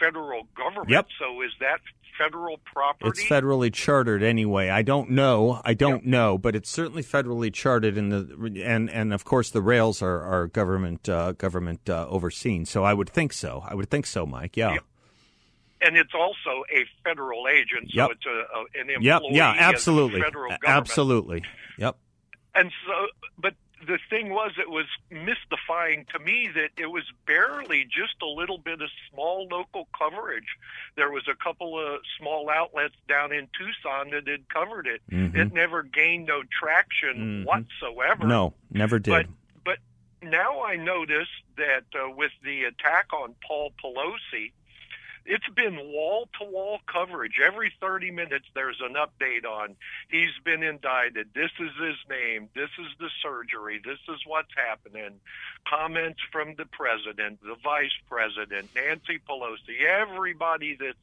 federal 0.00 0.44
government. 0.56 0.90
Yep. 0.90 1.06
So 1.18 1.42
is 1.42 1.52
that 1.60 1.80
federal 2.18 2.58
property? 2.64 3.10
It's 3.10 3.24
federally 3.24 3.72
chartered 3.72 4.22
anyway. 4.22 4.68
I 4.70 4.82
don't 4.82 5.10
know. 5.10 5.60
I 5.64 5.74
don't 5.74 6.06
know, 6.06 6.38
but 6.38 6.54
it's 6.56 6.70
certainly 6.70 7.02
federally 7.02 7.52
chartered, 7.52 7.96
in 7.96 8.08
the 8.08 8.62
and 8.64 8.88
and 8.90 9.12
of 9.12 9.24
course 9.24 9.50
the 9.50 9.62
rails 9.62 10.00
are 10.02 10.22
are 10.22 10.46
government 10.46 11.08
uh, 11.08 11.32
government 11.32 11.88
uh, 11.90 12.06
overseen. 12.08 12.64
So 12.66 12.84
I 12.84 12.94
would 12.94 13.08
think 13.10 13.32
so. 13.32 13.62
I 13.68 13.74
would 13.74 13.90
think 13.90 14.06
so, 14.06 14.24
Mike. 14.26 14.56
Yeah. 14.56 14.72
Yep. 14.72 14.82
and 15.82 15.96
it's 15.96 16.14
also 16.14 16.64
a 16.74 16.84
federal 17.04 17.46
agent, 17.48 17.90
so 17.94 18.00
Yep. 18.02 18.10
it's 18.12 18.26
a, 18.26 18.30
a 18.30 18.80
an 18.82 18.90
employee. 18.90 19.04
Yep. 19.04 19.22
Yeah. 19.30 19.54
Absolutely. 19.58 20.20
federal 20.22 20.50
government. 20.50 20.62
Absolutely. 20.66 21.42
Yep. 21.78 21.96
And 22.54 22.70
so, 22.86 22.92
but 23.38 23.54
the 23.86 23.98
thing 24.10 24.30
was, 24.30 24.52
it 24.58 24.68
was 24.70 24.86
mystifying 25.10 26.06
to 26.12 26.18
me 26.18 26.48
that 26.54 26.70
it 26.76 26.86
was 26.86 27.04
barely 27.26 27.84
just 27.84 28.14
a 28.22 28.26
little 28.26 28.58
bit 28.58 28.80
of 28.82 28.90
small 29.12 29.46
local 29.50 29.88
coverage. 29.96 30.56
There 30.96 31.10
was 31.10 31.28
a 31.28 31.34
couple 31.34 31.78
of 31.78 32.00
small 32.18 32.50
outlets 32.50 32.94
down 33.08 33.32
in 33.32 33.48
Tucson 33.56 34.10
that 34.10 34.26
had 34.28 34.48
covered 34.48 34.86
it. 34.86 35.02
Mhm. 35.10 35.34
It 35.36 35.52
never 35.52 35.82
gained 35.82 36.26
no 36.26 36.42
traction 36.44 37.42
Mhm. 37.42 37.44
whatsoever. 37.44 38.26
No, 38.26 38.54
never 38.70 38.98
did. 38.98 39.10
But 39.10 39.26
but 39.64 39.78
now 40.28 40.62
I 40.62 40.76
notice 40.76 41.28
that 41.56 41.84
uh, 41.94 42.10
with 42.10 42.32
the 42.42 42.64
attack 42.64 43.12
on 43.12 43.34
Paul 43.46 43.72
Pelosi, 43.82 44.52
it's 45.26 45.48
been 45.54 45.76
wall 45.76 46.28
to 46.38 46.46
wall 46.46 46.78
coverage. 46.86 47.40
Every 47.44 47.72
30 47.80 48.10
minutes, 48.10 48.46
there's 48.54 48.80
an 48.80 48.94
update 48.94 49.44
on 49.44 49.76
he's 50.08 50.36
been 50.44 50.62
indicted. 50.62 51.28
This 51.34 51.50
is 51.58 51.70
his 51.80 51.96
name. 52.08 52.48
This 52.54 52.70
is 52.78 52.86
the 52.98 53.10
surgery. 53.22 53.80
This 53.84 53.98
is 54.08 54.20
what's 54.26 54.52
happening. 54.56 55.20
Comments 55.68 56.18
from 56.30 56.54
the 56.56 56.66
president, 56.66 57.40
the 57.42 57.56
vice 57.62 57.96
president, 58.08 58.70
Nancy 58.74 59.20
Pelosi, 59.28 59.84
everybody 59.86 60.76
that's 60.78 60.96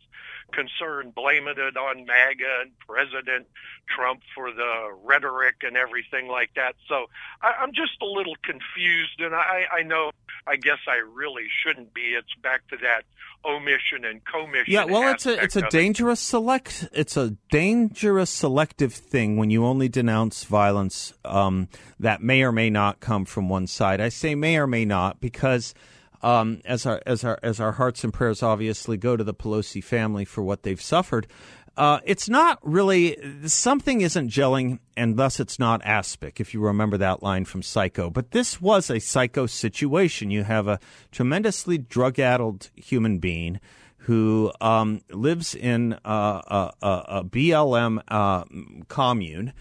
concerned 0.51 1.15
blaming 1.15 1.55
it 1.57 1.77
on 1.77 2.05
MAGA 2.05 2.61
and 2.61 2.71
President 2.79 3.47
Trump 3.87 4.21
for 4.35 4.51
the 4.51 4.91
rhetoric 5.03 5.55
and 5.63 5.75
everything 5.75 6.27
like 6.27 6.51
that. 6.55 6.75
So 6.87 7.07
I, 7.41 7.53
I'm 7.59 7.73
just 7.73 8.01
a 8.01 8.05
little 8.05 8.35
confused, 8.43 9.19
and 9.19 9.33
I, 9.35 9.65
I 9.71 9.83
know, 9.83 10.11
I 10.47 10.55
guess 10.55 10.79
I 10.87 10.97
really 11.13 11.47
shouldn't 11.63 11.93
be. 11.93 12.13
It's 12.15 12.33
back 12.41 12.67
to 12.69 12.77
that 12.77 13.03
omission 13.45 14.05
and 14.05 14.12
commission. 14.21 14.65
Yeah, 14.67 14.85
well, 14.85 15.11
it's 15.13 15.25
a 15.25 15.41
it's 15.41 15.55
a 15.55 15.59
of 15.59 15.65
it. 15.65 15.71
dangerous 15.71 16.19
select 16.19 16.87
it's 16.91 17.17
a 17.17 17.31
dangerous 17.49 18.29
selective 18.29 18.93
thing 18.93 19.37
when 19.37 19.49
you 19.49 19.65
only 19.65 19.89
denounce 19.89 20.43
violence 20.43 21.13
um, 21.25 21.67
that 21.99 22.21
may 22.21 22.43
or 22.43 22.51
may 22.51 22.69
not 22.69 22.99
come 22.99 23.25
from 23.25 23.49
one 23.49 23.67
side. 23.67 24.01
I 24.01 24.09
say 24.09 24.35
may 24.35 24.57
or 24.57 24.67
may 24.67 24.85
not 24.85 25.19
because 25.21 25.73
um, 26.21 26.61
as 26.65 26.85
our 26.85 27.01
as 27.05 27.23
our 27.23 27.39
as 27.43 27.59
our 27.59 27.73
hearts 27.73 28.03
and 28.03 28.13
prayers 28.13 28.41
obviously 28.41 28.97
go 28.97 29.15
to 29.15 29.23
the 29.23 29.33
Pelosi 29.33 29.83
family 29.83 30.25
for 30.25 30.43
what 30.43 30.63
they've 30.63 30.81
suffered. 30.81 31.27
Uh, 31.75 31.99
it's 32.05 32.29
not 32.29 32.59
really 32.61 33.17
something 33.47 34.01
isn't 34.01 34.29
gelling, 34.29 34.77
and 34.95 35.17
thus 35.17 35.39
it's 35.39 35.57
not 35.57 35.83
aspic. 35.83 36.39
If 36.39 36.53
you 36.53 36.61
remember 36.61 36.97
that 36.97 37.23
line 37.23 37.45
from 37.45 37.63
Psycho, 37.63 38.11
but 38.11 38.29
this 38.29 38.61
was 38.61 38.91
a 38.91 38.99
psycho 38.99 39.47
situation. 39.47 40.29
You 40.29 40.43
have 40.43 40.67
a 40.67 40.79
tremendously 41.11 41.79
drug-addled 41.79 42.69
human 42.75 43.17
being 43.17 43.59
who 44.03 44.51
um, 44.59 45.01
lives 45.09 45.55
in 45.55 45.93
uh, 46.05 46.41
a, 46.45 46.71
a, 46.81 47.03
a 47.07 47.23
BLM 47.23 48.01
uh, 48.09 48.43
commune. 48.87 49.53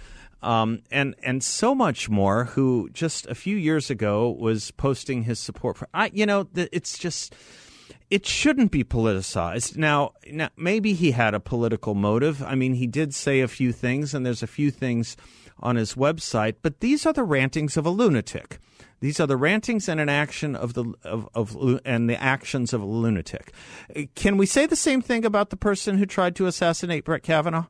Um, 0.42 0.83
and 0.90 1.14
and 1.22 1.42
so 1.44 1.72
much 1.72 2.11
more. 2.11 2.44
Who 2.44 2.90
just 2.92 3.26
a 3.28 3.35
few 3.37 3.57
years 3.57 3.90
ago 3.90 4.28
was 4.28 4.72
posting 4.72 5.22
his 5.22 5.38
support 5.38 5.76
for. 5.76 5.87
I, 5.94 6.11
you 6.12 6.26
know, 6.26 6.48
it's 6.57 6.98
just 6.98 7.33
it 8.11 8.26
shouldn't 8.26 8.72
be 8.72 8.83
politicized. 8.83 9.76
Now, 9.76 10.14
now, 10.28 10.48
maybe 10.57 10.94
he 10.94 11.12
had 11.12 11.33
a 11.33 11.38
political 11.40 11.94
motive. 11.94 12.42
I 12.42 12.57
mean, 12.57 12.74
he 12.74 12.88
did 12.88 13.14
say 13.14 13.40
a 13.40 13.46
few 13.46 13.70
things, 13.70 14.14
and 14.14 14.26
there's 14.26 14.42
a 14.42 14.48
few 14.48 14.72
things 14.72 15.16
on 15.61 15.76
his 15.76 15.94
website. 15.94 16.57
But 16.61 16.81
these 16.81 17.07
are 17.07 17.12
the 17.12 17.22
rantings 17.22 17.76
of 17.76 17.87
a 17.87 17.90
lunatic. 17.90 18.59
These 19.03 19.19
are 19.19 19.27
the 19.27 19.37
rantings 19.37 19.88
and 19.88 19.99
an 19.99 20.09
action 20.09 20.55
of 20.55 20.75
the 20.75 20.95
of, 21.03 21.29
of 21.35 21.81
and 21.85 22.09
the 22.09 22.23
actions 22.23 22.73
of 22.73 22.81
a 22.81 22.87
lunatic. 22.87 23.53
Can 24.15 24.37
we 24.37 24.47
say 24.47 24.65
the 24.65 24.77
same 24.77 25.03
thing 25.03 25.25
about 25.25 25.51
the 25.51 25.57
person 25.57 25.99
who 25.99 26.07
tried 26.07 26.37
to 26.37 26.47
assassinate 26.47 27.05
Brett 27.05 27.25
Kavanaugh? 27.25 27.67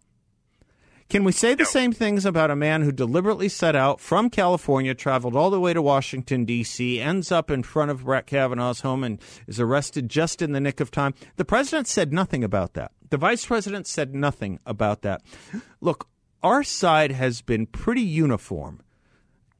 Can 1.08 1.24
we 1.24 1.32
say 1.32 1.54
the 1.54 1.64
same 1.64 1.90
things 1.90 2.26
about 2.26 2.50
a 2.50 2.56
man 2.56 2.82
who 2.82 2.92
deliberately 2.92 3.48
set 3.48 3.74
out 3.74 3.98
from 3.98 4.28
California, 4.28 4.94
traveled 4.94 5.34
all 5.34 5.48
the 5.48 5.58
way 5.58 5.72
to 5.72 5.80
Washington, 5.80 6.44
D.C., 6.44 7.00
ends 7.00 7.32
up 7.32 7.50
in 7.50 7.62
front 7.62 7.90
of 7.90 8.04
Brett 8.04 8.26
Kavanaugh's 8.26 8.80
home 8.80 9.02
and 9.02 9.18
is 9.46 9.58
arrested 9.58 10.10
just 10.10 10.42
in 10.42 10.52
the 10.52 10.60
nick 10.60 10.80
of 10.80 10.90
time? 10.90 11.14
The 11.36 11.46
president 11.46 11.88
said 11.88 12.12
nothing 12.12 12.44
about 12.44 12.74
that. 12.74 12.92
The 13.08 13.16
vice 13.16 13.46
president 13.46 13.86
said 13.86 14.14
nothing 14.14 14.58
about 14.66 15.00
that. 15.02 15.22
Look, 15.80 16.08
our 16.42 16.62
side 16.62 17.12
has 17.12 17.40
been 17.40 17.66
pretty 17.66 18.02
uniform 18.02 18.82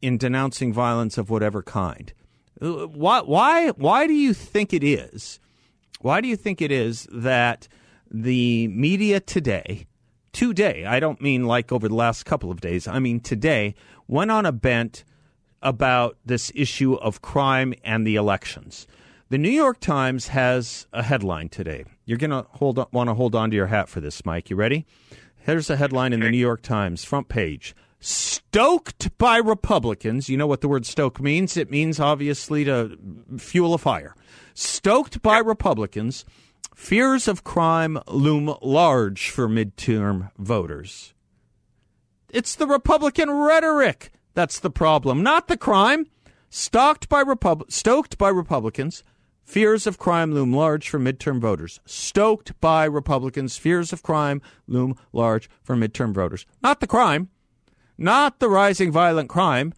in 0.03 0.19
denouncing 0.19 0.73
violence 0.73 1.17
of 1.17 1.31
whatever 1.31 1.63
kind. 1.63 2.13
Why, 2.61 3.21
why, 3.21 3.69
why 3.71 4.07
do 4.07 4.13
you 4.13 4.35
think 4.35 4.73
it 4.73 4.85
is? 4.85 5.41
Why 6.01 6.21
do 6.21 6.29
you 6.29 6.37
think 6.37 6.61
it 6.61 6.71
is 6.71 7.09
that 7.13 7.69
the 8.11 8.69
media 8.69 9.21
today, 9.21 9.87
today, 10.33 10.85
I 10.85 11.01
don't 11.01 11.21
mean 11.21 11.47
like 11.47 11.73
over 11.73 11.89
the 11.89 11.95
last 11.95 12.25
couple 12.25 12.51
of 12.51 12.61
days, 12.61 12.87
I 12.87 12.99
mean 12.99 13.21
today, 13.21 13.75
went 14.07 14.31
on 14.31 14.45
a 14.45 14.53
bent 14.53 15.05
about 15.63 16.19
this 16.27 16.53
issue 16.55 16.95
of 16.95 17.23
crime 17.23 17.73
and 17.85 18.07
the 18.07 18.17
elections. 18.17 18.87
The 19.31 19.39
New 19.39 19.51
York 19.51 19.81
Times 19.81 20.29
has 20.29 20.87
a 20.93 21.03
headline 21.03 21.49
today. 21.49 21.85
You're 22.05 22.19
going 22.19 22.31
to 22.31 22.47
hold 22.51 22.77
want 22.93 23.09
to 23.09 23.15
hold 23.15 23.35
on 23.35 23.51
to 23.51 23.57
your 23.57 23.69
hat 23.69 23.89
for 23.89 24.01
this, 24.01 24.27
Mike. 24.27 24.51
You 24.51 24.57
ready? 24.57 24.85
Here's 25.39 25.71
a 25.71 25.77
headline 25.77 26.13
in 26.13 26.21
the 26.21 26.31
New 26.31 26.37
York 26.39 26.63
Times 26.63 27.03
front 27.03 27.29
page. 27.29 27.75
Stoked 28.05 29.17
by 29.17 29.37
Republicans. 29.37 30.29
You 30.29 30.37
know 30.37 30.49
what 30.49 30.61
the 30.61 30.69
word 30.69 30.85
stoke 30.85 31.21
means? 31.21 31.57
It 31.57 31.71
means 31.71 32.01
obviously 32.01 32.65
to 32.65 32.99
fuel 33.39 33.75
a 33.75 33.79
fire. 33.79 34.17
Stoked 34.55 35.23
by 35.23 35.39
Republicans, 35.39 36.25
fears 36.75 37.29
of 37.29 37.45
crime 37.45 38.01
loom 38.09 38.57
large 38.61 39.31
for 39.31 39.49
midterm 39.49 40.33
voters. 40.37 41.15
It's 42.29 42.57
the 42.57 42.67
Republican 42.67 43.31
rhetoric 43.31 44.11
that's 44.35 44.59
the 44.59 44.71
problem, 44.71 45.23
not 45.23 45.47
the 45.47 45.57
crime. 45.57 46.07
Stoked 46.51 47.09
by, 47.09 47.21
Repub- 47.21 47.71
stoked 47.71 48.19
by 48.19 48.31
Republicans, 48.31 49.05
fears 49.45 49.87
of 49.87 49.99
crime 49.99 50.35
loom 50.35 50.53
large 50.53 50.89
for 50.89 50.99
midterm 50.99 51.41
voters. 51.41 51.79
Stoked 51.87 52.61
by 52.61 52.85
Republicans, 52.85 53.57
fears 53.57 53.93
of 53.93 54.03
crime 54.03 54.43
loom 54.67 54.97
large 55.13 55.49
for 55.63 55.77
midterm 55.77 56.13
voters. 56.13 56.47
Not 56.63 56.81
the 56.81 56.87
crime, 56.87 57.29
not 57.99 58.39
the 58.39 58.49
rising 58.49 58.91
violent 58.91 59.29
crime, 59.29 59.73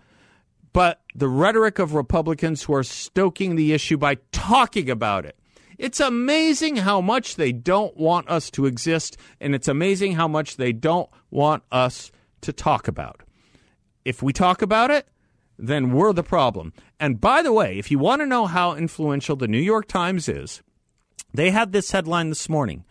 but 0.72 1.00
the 1.14 1.28
rhetoric 1.28 1.78
of 1.78 1.94
Republicans 1.94 2.64
who 2.64 2.74
are 2.74 2.82
stoking 2.82 3.54
the 3.56 3.72
issue 3.72 3.96
by 3.96 4.16
talking 4.32 4.90
about 4.90 5.24
it. 5.24 5.38
It's 5.78 6.00
amazing 6.00 6.76
how 6.76 7.00
much 7.00 7.36
they 7.36 7.52
don't 7.52 7.96
want 7.96 8.28
us 8.28 8.50
to 8.52 8.66
exist, 8.66 9.16
and 9.40 9.54
it's 9.54 9.68
amazing 9.68 10.12
how 10.12 10.28
much 10.28 10.56
they 10.56 10.72
don't 10.72 11.10
want 11.30 11.62
us 11.72 12.12
to 12.42 12.52
talk 12.52 12.86
about. 12.88 13.22
If 14.04 14.22
we 14.22 14.32
talk 14.32 14.62
about 14.62 14.90
it, 14.90 15.08
then 15.58 15.92
we're 15.92 16.12
the 16.12 16.22
problem. 16.22 16.72
And 17.00 17.20
by 17.20 17.42
the 17.42 17.52
way, 17.52 17.78
if 17.78 17.90
you 17.90 17.98
want 17.98 18.20
to 18.22 18.26
know 18.26 18.46
how 18.46 18.74
influential 18.74 19.36
the 19.36 19.48
New 19.48 19.58
York 19.58 19.86
Times 19.86 20.28
is, 20.28 20.62
they 21.32 21.50
had 21.50 21.72
this 21.72 21.90
headline 21.90 22.28
this 22.28 22.48
morning. 22.48 22.84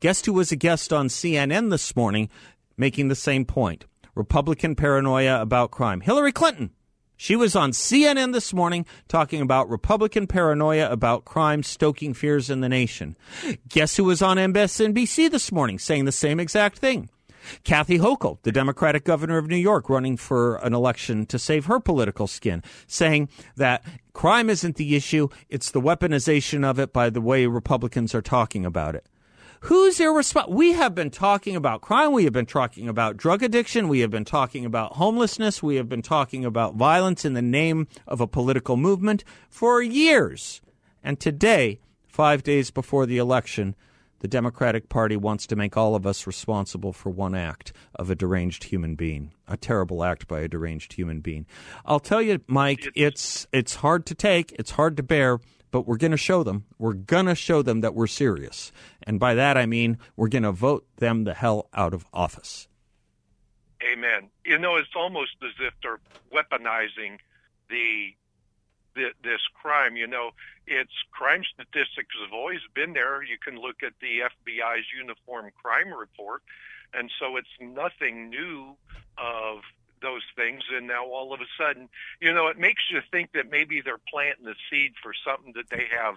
Guess 0.00 0.24
who 0.24 0.32
was 0.32 0.52
a 0.52 0.56
guest 0.56 0.92
on 0.92 1.08
CNN 1.08 1.70
this 1.70 1.96
morning 1.96 2.28
making 2.76 3.08
the 3.08 3.14
same 3.14 3.44
point? 3.44 3.84
Republican 4.18 4.74
paranoia 4.74 5.40
about 5.40 5.70
crime. 5.70 6.00
Hillary 6.00 6.32
Clinton. 6.32 6.70
She 7.16 7.36
was 7.36 7.54
on 7.54 7.70
CNN 7.70 8.32
this 8.32 8.52
morning 8.52 8.84
talking 9.06 9.40
about 9.40 9.70
Republican 9.70 10.26
paranoia 10.26 10.90
about 10.90 11.24
crime 11.24 11.62
stoking 11.62 12.14
fears 12.14 12.50
in 12.50 12.60
the 12.60 12.68
nation. 12.68 13.16
Guess 13.68 13.96
who 13.96 14.04
was 14.04 14.20
on 14.20 14.36
MSNBC 14.36 15.30
this 15.30 15.52
morning 15.52 15.78
saying 15.78 16.04
the 16.04 16.12
same 16.12 16.40
exact 16.40 16.78
thing? 16.78 17.10
Kathy 17.62 17.98
Hochul, 17.98 18.38
the 18.42 18.50
Democratic 18.50 19.04
governor 19.04 19.38
of 19.38 19.46
New 19.46 19.56
York, 19.56 19.88
running 19.88 20.16
for 20.16 20.56
an 20.56 20.74
election 20.74 21.24
to 21.26 21.38
save 21.38 21.66
her 21.66 21.78
political 21.78 22.26
skin, 22.26 22.64
saying 22.88 23.28
that 23.56 23.84
crime 24.14 24.50
isn't 24.50 24.76
the 24.76 24.96
issue, 24.96 25.28
it's 25.48 25.70
the 25.70 25.80
weaponization 25.80 26.64
of 26.64 26.80
it 26.80 26.92
by 26.92 27.08
the 27.08 27.20
way 27.20 27.46
Republicans 27.46 28.16
are 28.16 28.22
talking 28.22 28.66
about 28.66 28.96
it. 28.96 29.06
Who's 29.62 29.98
irresponsible? 29.98 30.56
We 30.56 30.72
have 30.72 30.94
been 30.94 31.10
talking 31.10 31.56
about 31.56 31.80
crime. 31.80 32.12
We 32.12 32.24
have 32.24 32.32
been 32.32 32.46
talking 32.46 32.88
about 32.88 33.16
drug 33.16 33.42
addiction. 33.42 33.88
We 33.88 34.00
have 34.00 34.10
been 34.10 34.24
talking 34.24 34.64
about 34.64 34.94
homelessness. 34.94 35.62
We 35.62 35.76
have 35.76 35.88
been 35.88 36.02
talking 36.02 36.44
about 36.44 36.76
violence 36.76 37.24
in 37.24 37.34
the 37.34 37.42
name 37.42 37.88
of 38.06 38.20
a 38.20 38.26
political 38.26 38.76
movement 38.76 39.24
for 39.48 39.82
years. 39.82 40.60
And 41.02 41.18
today, 41.18 41.80
five 42.06 42.42
days 42.42 42.70
before 42.70 43.04
the 43.06 43.18
election, 43.18 43.74
the 44.20 44.28
Democratic 44.28 44.88
Party 44.88 45.16
wants 45.16 45.46
to 45.46 45.56
make 45.56 45.76
all 45.76 45.94
of 45.94 46.06
us 46.06 46.26
responsible 46.26 46.92
for 46.92 47.10
one 47.10 47.34
act 47.34 47.72
of 47.94 48.10
a 48.10 48.14
deranged 48.14 48.64
human 48.64 48.94
being, 48.94 49.32
a 49.46 49.56
terrible 49.56 50.02
act 50.04 50.26
by 50.26 50.40
a 50.40 50.48
deranged 50.48 50.92
human 50.92 51.20
being. 51.20 51.46
I'll 51.84 52.00
tell 52.00 52.22
you, 52.22 52.40
Mike, 52.46 52.88
it's 52.94 53.46
it's 53.52 53.76
hard 53.76 54.06
to 54.06 54.14
take, 54.14 54.52
it's 54.58 54.72
hard 54.72 54.96
to 54.96 55.02
bear, 55.02 55.38
but 55.70 55.86
we're 55.86 55.96
going 55.96 56.10
to 56.10 56.16
show 56.16 56.42
them. 56.42 56.64
We're 56.78 56.94
going 56.94 57.26
to 57.26 57.34
show 57.34 57.62
them 57.62 57.80
that 57.80 57.94
we're 57.94 58.06
serious. 58.06 58.72
And 59.02 59.18
by 59.20 59.34
that 59.34 59.56
I 59.56 59.66
mean 59.66 59.98
we're 60.16 60.28
going 60.28 60.42
to 60.44 60.52
vote 60.52 60.86
them 60.96 61.24
the 61.24 61.34
hell 61.34 61.68
out 61.74 61.94
of 61.94 62.06
office. 62.12 62.68
Amen. 63.82 64.30
You 64.44 64.58
know, 64.58 64.76
it's 64.76 64.94
almost 64.96 65.36
as 65.42 65.52
if 65.60 65.72
they're 65.82 66.00
weaponizing 66.32 67.18
the 67.70 68.14
this 69.22 69.40
crime. 69.54 69.96
You 69.96 70.06
know, 70.06 70.30
its 70.66 70.90
crime 71.12 71.42
statistics 71.54 72.14
have 72.24 72.32
always 72.32 72.60
been 72.74 72.92
there. 72.92 73.22
You 73.22 73.38
can 73.42 73.60
look 73.60 73.76
at 73.84 73.92
the 74.00 74.20
FBI's 74.26 74.86
uniform 74.98 75.50
crime 75.62 75.92
report, 75.92 76.42
and 76.92 77.10
so 77.18 77.36
it's 77.36 77.48
nothing 77.60 78.30
new 78.30 78.76
of 79.16 79.58
those 80.00 80.22
things 80.36 80.62
and 80.74 80.86
now 80.86 81.04
all 81.04 81.32
of 81.32 81.40
a 81.40 81.46
sudden 81.58 81.88
you 82.20 82.32
know 82.32 82.48
it 82.48 82.58
makes 82.58 82.82
you 82.90 83.00
think 83.10 83.32
that 83.32 83.50
maybe 83.50 83.80
they're 83.80 84.00
planting 84.10 84.44
the 84.44 84.54
seed 84.70 84.92
for 85.02 85.12
something 85.26 85.52
that 85.54 85.68
they 85.70 85.86
have 85.90 86.14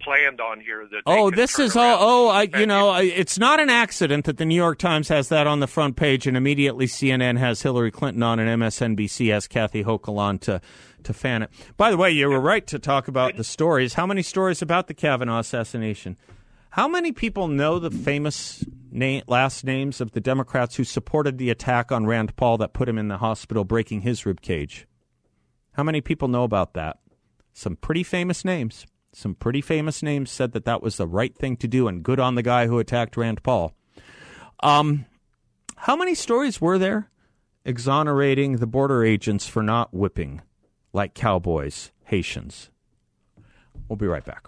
planned 0.00 0.40
on 0.40 0.60
here 0.60 0.86
that 0.90 1.02
oh 1.06 1.30
this 1.30 1.58
is 1.58 1.76
all 1.76 1.98
oh 2.00 2.28
I, 2.28 2.42
you 2.58 2.66
know 2.66 2.94
it's 2.96 3.38
not 3.38 3.60
an 3.60 3.70
accident 3.70 4.24
that 4.24 4.36
the 4.36 4.44
new 4.44 4.56
york 4.56 4.78
times 4.78 5.08
has 5.08 5.28
that 5.28 5.46
on 5.46 5.60
the 5.60 5.66
front 5.66 5.96
page 5.96 6.26
and 6.26 6.36
immediately 6.36 6.86
cnn 6.86 7.38
has 7.38 7.62
hillary 7.62 7.90
clinton 7.90 8.22
on 8.22 8.38
and 8.38 8.62
msnbc 8.62 9.32
has 9.32 9.46
kathy 9.46 9.84
hochul 9.84 10.18
on 10.18 10.38
to 10.40 10.60
to 11.04 11.12
fan 11.12 11.42
it. 11.42 11.50
By 11.76 11.90
the 11.90 11.96
way, 11.96 12.10
you 12.10 12.28
were 12.28 12.40
right 12.40 12.66
to 12.68 12.78
talk 12.78 13.08
about 13.08 13.36
the 13.36 13.44
stories. 13.44 13.94
How 13.94 14.06
many 14.06 14.22
stories 14.22 14.62
about 14.62 14.86
the 14.86 14.94
Kavanaugh 14.94 15.40
assassination? 15.40 16.16
How 16.72 16.88
many 16.88 17.12
people 17.12 17.48
know 17.48 17.78
the 17.78 17.90
famous 17.90 18.64
last 19.26 19.62
names 19.62 20.00
of 20.00 20.12
the 20.12 20.22
Democrats 20.22 20.76
who 20.76 20.84
supported 20.84 21.36
the 21.36 21.50
attack 21.50 21.92
on 21.92 22.06
Rand 22.06 22.34
Paul 22.34 22.56
that 22.56 22.72
put 22.72 22.88
him 22.88 22.96
in 22.96 23.08
the 23.08 23.18
hospital, 23.18 23.64
breaking 23.64 24.00
his 24.00 24.24
rib 24.24 24.40
cage? 24.40 24.86
How 25.72 25.82
many 25.82 26.00
people 26.00 26.28
know 26.28 26.44
about 26.44 26.72
that? 26.72 26.98
Some 27.52 27.76
pretty 27.76 28.02
famous 28.02 28.42
names. 28.42 28.86
Some 29.12 29.34
pretty 29.34 29.60
famous 29.60 30.02
names 30.02 30.30
said 30.30 30.52
that 30.52 30.64
that 30.64 30.82
was 30.82 30.96
the 30.96 31.06
right 31.06 31.36
thing 31.36 31.58
to 31.58 31.68
do, 31.68 31.88
and 31.88 32.02
good 32.02 32.18
on 32.18 32.36
the 32.36 32.42
guy 32.42 32.66
who 32.68 32.78
attacked 32.78 33.18
Rand 33.18 33.42
Paul. 33.42 33.74
Um, 34.60 35.04
how 35.76 35.94
many 35.94 36.14
stories 36.14 36.58
were 36.58 36.78
there 36.78 37.10
exonerating 37.66 38.56
the 38.56 38.66
border 38.66 39.04
agents 39.04 39.46
for 39.46 39.62
not 39.62 39.92
whipping 39.92 40.40
like 40.94 41.12
cowboys, 41.12 41.92
Haitians. 42.04 42.70
We'll 43.88 43.96
be 43.98 44.06
right 44.06 44.24
back. 44.24 44.46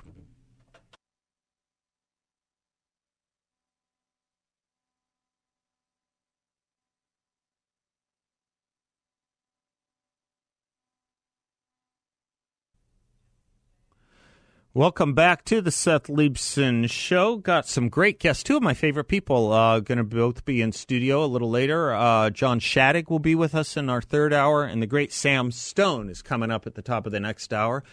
Welcome 14.77 15.15
back 15.15 15.45
to 15.45 15.61
the 15.61 15.71
Seth 15.71 16.09
Leibsohn 16.09 16.91
Show. 16.91 17.37
Got 17.37 17.69
some 17.69 17.89
great 17.89 18.19
guests. 18.19 18.43
Two 18.43 18.57
of 18.57 18.63
my 18.65 18.75
favorite 18.75 19.05
people 19.05 19.53
uh, 19.53 19.79
going 19.79 19.99
to 19.99 20.05
both 20.05 20.45
be 20.45 20.61
in 20.61 20.73
studio 20.73 21.25
a 21.25 21.27
little 21.27 21.49
later. 21.49 21.95
Uh, 21.95 22.31
John 22.31 22.59
Shadegg 22.59 23.09
will 23.09 23.21
be 23.21 23.37
with 23.37 23.55
us 23.55 23.77
in 23.77 23.89
our 23.89 24.03
third 24.03 24.33
hour, 24.33 24.65
and 24.65 24.83
the 24.83 24.89
great 24.89 25.13
Sam 25.13 25.53
Stone 25.53 26.09
is 26.09 26.23
coming 26.23 26.51
up 26.51 26.67
at 26.67 26.75
the 26.75 26.83
top 26.83 27.07
of 27.07 27.13
the 27.13 27.21
next 27.21 27.53
hour, 27.53 27.85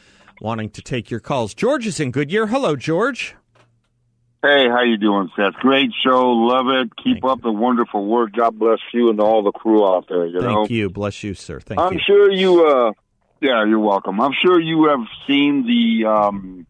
wanting 0.42 0.72
to 0.72 0.82
take 0.82 1.12
your 1.12 1.20
calls. 1.20 1.54
George 1.54 1.86
is 1.86 2.00
in 2.00 2.10
Goodyear. 2.10 2.48
Hello, 2.48 2.76
George. 2.76 3.36
Hey, 4.42 4.68
how 4.68 4.82
you 4.82 4.98
doing, 4.98 5.30
Seth? 5.36 5.54
Great 5.62 5.92
show. 6.04 6.32
Love 6.32 6.66
it. 6.70 6.90
Keep 7.04 7.22
Thank 7.22 7.26
up 7.26 7.42
the 7.44 7.52
wonderful 7.52 8.04
work. 8.08 8.32
God 8.36 8.58
bless 8.58 8.80
you 8.92 9.12
and 9.12 9.20
all 9.20 9.44
the 9.44 9.52
crew 9.52 9.88
out 9.88 10.08
there. 10.10 10.26
You 10.26 10.40
Thank 10.42 10.72
know? 10.72 10.76
you. 10.76 10.90
Bless 10.90 11.24
you, 11.24 11.36
sir. 11.36 11.60
Thank 11.60 11.80
you. 11.80 11.86
I'm 11.86 12.00
sure 12.00 12.32
you. 12.32 12.66
Uh, 12.66 12.94
yeah, 13.42 13.66
you're 13.66 13.80
welcome. 13.80 14.22
I'm 14.22 14.34
sure 14.42 14.60
you 14.60 14.86
have 14.86 15.06
seen 15.28 15.66
the 15.68 16.08
um, 16.10 16.68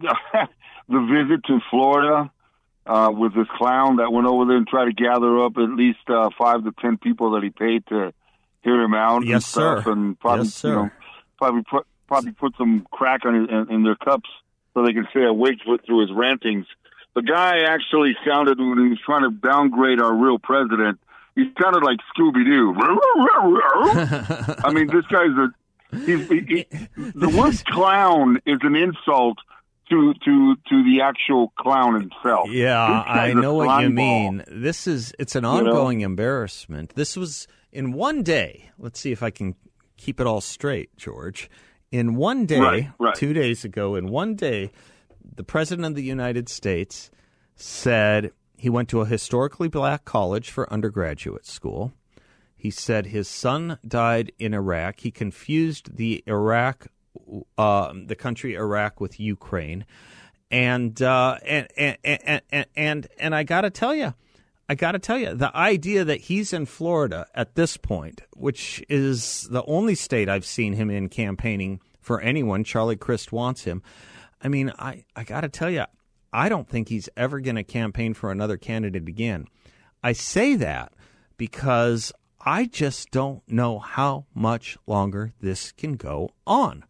the 0.00 1.00
visit 1.10 1.44
to 1.46 1.60
Florida 1.70 2.30
uh, 2.86 3.10
with 3.16 3.34
this 3.34 3.46
clown 3.56 3.96
that 3.96 4.12
went 4.12 4.26
over 4.26 4.44
there 4.44 4.56
and 4.56 4.66
tried 4.68 4.86
to 4.86 4.92
gather 4.92 5.42
up 5.44 5.56
at 5.56 5.70
least 5.70 5.98
uh, 6.08 6.28
five 6.38 6.64
to 6.64 6.72
ten 6.80 6.98
people 6.98 7.32
that 7.32 7.42
he 7.42 7.50
paid 7.50 7.86
to 7.88 8.12
hear 8.62 8.80
him 8.82 8.94
out. 8.94 9.18
and 9.22 9.26
Yes, 9.28 9.46
stuff, 9.46 9.84
sir. 9.84 9.92
And 9.92 10.18
probably, 10.20 10.44
Yes, 10.46 10.54
sir. 10.54 10.68
you 10.68 10.74
know, 10.74 10.90
probably 11.38 11.62
put 11.68 11.86
probably 12.06 12.32
put 12.32 12.54
some 12.58 12.86
crack 12.92 13.24
on 13.24 13.34
his, 13.34 13.48
in, 13.48 13.74
in 13.76 13.82
their 13.82 13.96
cups 13.96 14.28
so 14.74 14.84
they 14.84 14.92
can 14.92 15.06
stay 15.10 15.24
awake 15.24 15.58
through 15.64 16.00
his 16.00 16.10
rantings. 16.12 16.66
The 17.14 17.22
guy 17.22 17.60
actually 17.60 18.16
sounded 18.26 18.58
when 18.58 18.76
he 18.82 18.88
was 18.88 18.98
trying 19.06 19.22
to 19.22 19.30
downgrade 19.30 20.00
our 20.00 20.12
real 20.14 20.38
president. 20.38 20.98
He 21.36 21.50
sounded 21.62 21.82
like 21.82 21.98
Scooby 22.16 22.44
Doo. 22.44 22.74
I 24.64 24.72
mean, 24.72 24.88
this 24.88 25.06
guy's 25.06 25.30
a 25.30 25.48
he, 26.06 26.16
he, 26.40 26.66
the 27.14 27.28
word 27.28 27.64
clown 27.66 28.38
is 28.46 28.58
an 28.62 28.76
insult 28.76 29.38
to 29.90 30.14
to 30.24 30.56
to 30.68 30.84
the 30.84 31.00
actual 31.02 31.52
clown 31.58 31.94
himself. 32.00 32.50
Yeah, 32.50 32.80
I 33.06 33.32
know 33.34 33.54
what 33.54 33.82
you 33.82 33.88
ball. 33.88 33.94
mean. 33.94 34.44
This 34.48 34.86
is 34.86 35.12
it's 35.18 35.34
an 35.36 35.42
know? 35.42 35.50
ongoing 35.56 36.00
embarrassment. 36.00 36.94
This 36.94 37.16
was 37.16 37.46
in 37.72 37.92
one 37.92 38.22
day. 38.22 38.70
Let's 38.78 38.98
see 39.00 39.12
if 39.12 39.22
I 39.22 39.30
can 39.30 39.54
keep 39.96 40.20
it 40.20 40.26
all 40.26 40.40
straight, 40.40 40.96
George. 40.96 41.50
In 41.92 42.16
one 42.16 42.44
day, 42.46 42.58
Right, 42.58 42.90
right. 42.98 43.14
2 43.14 43.32
days 43.34 43.64
ago, 43.64 43.94
in 43.94 44.08
one 44.08 44.34
day, 44.34 44.72
the 45.36 45.44
president 45.44 45.86
of 45.86 45.94
the 45.94 46.02
United 46.02 46.48
States 46.48 47.10
said 47.54 48.32
he 48.56 48.68
went 48.68 48.88
to 48.88 49.00
a 49.00 49.06
historically 49.06 49.68
black 49.68 50.04
college 50.04 50.50
for 50.50 50.72
undergraduate 50.72 51.46
school. 51.46 51.92
He 52.64 52.70
said 52.70 53.04
his 53.04 53.28
son 53.28 53.78
died 53.86 54.32
in 54.38 54.54
Iraq. 54.54 55.00
He 55.00 55.10
confused 55.10 55.98
the 55.98 56.24
Iraq, 56.26 56.86
uh, 57.58 57.92
the 58.06 58.16
country 58.16 58.54
Iraq 58.54 59.02
with 59.02 59.20
Ukraine, 59.20 59.84
and 60.50 61.02
uh, 61.02 61.36
and, 61.44 61.68
and 61.76 61.98
and 62.02 62.42
and 62.50 62.66
and 62.74 63.06
and 63.18 63.34
I 63.34 63.42
got 63.42 63.60
to 63.60 63.70
tell 63.70 63.94
you, 63.94 64.14
I 64.66 64.76
got 64.76 64.92
to 64.92 64.98
tell 64.98 65.18
you, 65.18 65.34
the 65.34 65.54
idea 65.54 66.06
that 66.06 66.22
he's 66.22 66.54
in 66.54 66.64
Florida 66.64 67.26
at 67.34 67.54
this 67.54 67.76
point, 67.76 68.22
which 68.34 68.82
is 68.88 69.46
the 69.50 69.62
only 69.66 69.94
state 69.94 70.30
I've 70.30 70.46
seen 70.46 70.72
him 70.72 70.88
in 70.88 71.10
campaigning 71.10 71.80
for 72.00 72.22
anyone, 72.22 72.64
Charlie 72.64 72.96
Crist 72.96 73.30
wants 73.30 73.64
him. 73.64 73.82
I 74.40 74.48
mean, 74.48 74.72
I 74.78 75.04
I 75.14 75.24
got 75.24 75.42
to 75.42 75.50
tell 75.50 75.68
you, 75.68 75.84
I 76.32 76.48
don't 76.48 76.66
think 76.66 76.88
he's 76.88 77.10
ever 77.14 77.40
going 77.40 77.56
to 77.56 77.62
campaign 77.62 78.14
for 78.14 78.32
another 78.32 78.56
candidate 78.56 79.06
again. 79.06 79.48
I 80.02 80.14
say 80.14 80.54
that 80.56 80.94
because 81.36 82.10
I 82.46 82.66
just 82.66 83.10
don't 83.10 83.42
know 83.48 83.78
how 83.78 84.26
much 84.34 84.76
longer 84.86 85.32
this 85.40 85.72
can 85.72 85.94
go 85.94 86.28
on. 86.46 86.84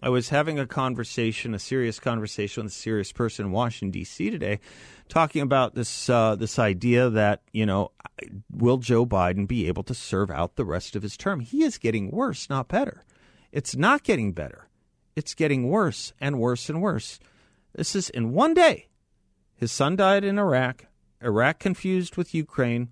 I 0.00 0.08
was 0.08 0.28
having 0.28 0.58
a 0.58 0.68
conversation, 0.68 1.52
a 1.52 1.58
serious 1.58 1.98
conversation 1.98 2.62
with 2.62 2.72
a 2.72 2.76
serious 2.76 3.10
person 3.10 3.46
in 3.46 3.52
Washington 3.52 3.90
D.C. 3.90 4.30
today, 4.30 4.60
talking 5.08 5.42
about 5.42 5.74
this 5.74 6.08
uh, 6.08 6.36
this 6.36 6.60
idea 6.60 7.10
that 7.10 7.42
you 7.52 7.66
know, 7.66 7.90
will 8.50 8.78
Joe 8.78 9.04
Biden 9.04 9.48
be 9.48 9.66
able 9.66 9.82
to 9.82 9.94
serve 9.94 10.30
out 10.30 10.54
the 10.54 10.64
rest 10.64 10.94
of 10.94 11.02
his 11.02 11.16
term? 11.16 11.40
He 11.40 11.64
is 11.64 11.76
getting 11.76 12.12
worse, 12.12 12.48
not 12.48 12.68
better. 12.68 13.04
It's 13.50 13.74
not 13.74 14.04
getting 14.04 14.32
better. 14.32 14.68
It's 15.16 15.34
getting 15.34 15.68
worse 15.68 16.12
and 16.20 16.38
worse 16.38 16.70
and 16.70 16.80
worse. 16.80 17.18
This 17.74 17.96
is 17.96 18.10
in 18.10 18.32
one 18.32 18.54
day. 18.54 18.86
His 19.56 19.72
son 19.72 19.96
died 19.96 20.24
in 20.24 20.38
Iraq. 20.38 20.86
Iraq 21.20 21.58
confused 21.58 22.16
with 22.16 22.32
Ukraine. 22.32 22.88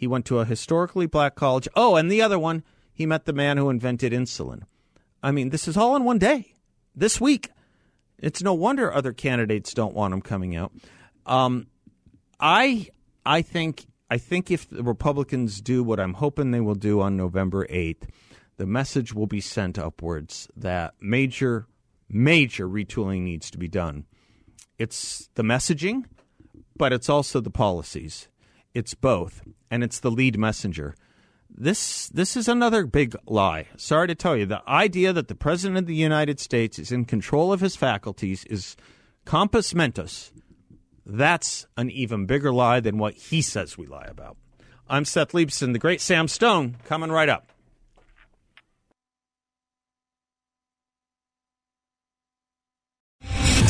He 0.00 0.06
went 0.06 0.24
to 0.24 0.38
a 0.38 0.46
historically 0.46 1.04
black 1.04 1.34
college. 1.34 1.68
Oh, 1.76 1.94
and 1.94 2.10
the 2.10 2.22
other 2.22 2.38
one, 2.38 2.64
he 2.90 3.04
met 3.04 3.26
the 3.26 3.34
man 3.34 3.58
who 3.58 3.68
invented 3.68 4.14
insulin. 4.14 4.62
I 5.22 5.30
mean, 5.30 5.50
this 5.50 5.68
is 5.68 5.76
all 5.76 5.94
in 5.94 6.04
one 6.04 6.16
day, 6.16 6.54
this 6.96 7.20
week. 7.20 7.50
It's 8.18 8.42
no 8.42 8.54
wonder 8.54 8.90
other 8.90 9.12
candidates 9.12 9.74
don't 9.74 9.92
want 9.94 10.14
him 10.14 10.22
coming 10.22 10.56
out. 10.56 10.72
Um, 11.26 11.66
I 12.40 12.88
I 13.26 13.42
think 13.42 13.84
I 14.08 14.16
think 14.16 14.50
if 14.50 14.70
the 14.70 14.82
Republicans 14.82 15.60
do 15.60 15.84
what 15.84 16.00
I'm 16.00 16.14
hoping 16.14 16.50
they 16.50 16.62
will 16.62 16.74
do 16.74 17.02
on 17.02 17.18
November 17.18 17.66
8th, 17.66 18.08
the 18.56 18.64
message 18.64 19.12
will 19.12 19.26
be 19.26 19.42
sent 19.42 19.78
upwards 19.78 20.48
that 20.56 20.94
major 20.98 21.66
major 22.08 22.66
retooling 22.66 23.20
needs 23.20 23.50
to 23.50 23.58
be 23.58 23.68
done. 23.68 24.06
It's 24.78 25.28
the 25.34 25.42
messaging, 25.42 26.06
but 26.74 26.90
it's 26.90 27.10
also 27.10 27.42
the 27.42 27.50
policies. 27.50 28.29
It's 28.74 28.94
both, 28.94 29.42
and 29.70 29.82
it's 29.82 30.00
the 30.00 30.10
lead 30.10 30.38
messenger. 30.38 30.94
This 31.48 32.08
this 32.10 32.36
is 32.36 32.48
another 32.48 32.86
big 32.86 33.16
lie. 33.26 33.66
Sorry 33.76 34.06
to 34.06 34.14
tell 34.14 34.36
you, 34.36 34.46
the 34.46 34.62
idea 34.68 35.12
that 35.12 35.28
the 35.28 35.34
president 35.34 35.78
of 35.78 35.86
the 35.86 35.94
United 35.94 36.38
States 36.38 36.78
is 36.78 36.92
in 36.92 37.04
control 37.04 37.52
of 37.52 37.60
his 37.60 37.74
faculties 37.74 38.44
is 38.44 38.76
compos 39.24 39.74
mentis. 39.74 40.32
That's 41.04 41.66
an 41.76 41.90
even 41.90 42.26
bigger 42.26 42.52
lie 42.52 42.78
than 42.78 42.98
what 42.98 43.14
he 43.14 43.42
says 43.42 43.76
we 43.76 43.86
lie 43.86 44.06
about. 44.08 44.36
I'm 44.88 45.04
Seth 45.04 45.32
Leibsohn, 45.32 45.72
the 45.72 45.78
great 45.78 46.00
Sam 46.00 46.28
Stone, 46.28 46.76
coming 46.84 47.10
right 47.10 47.28
up. 47.28 47.50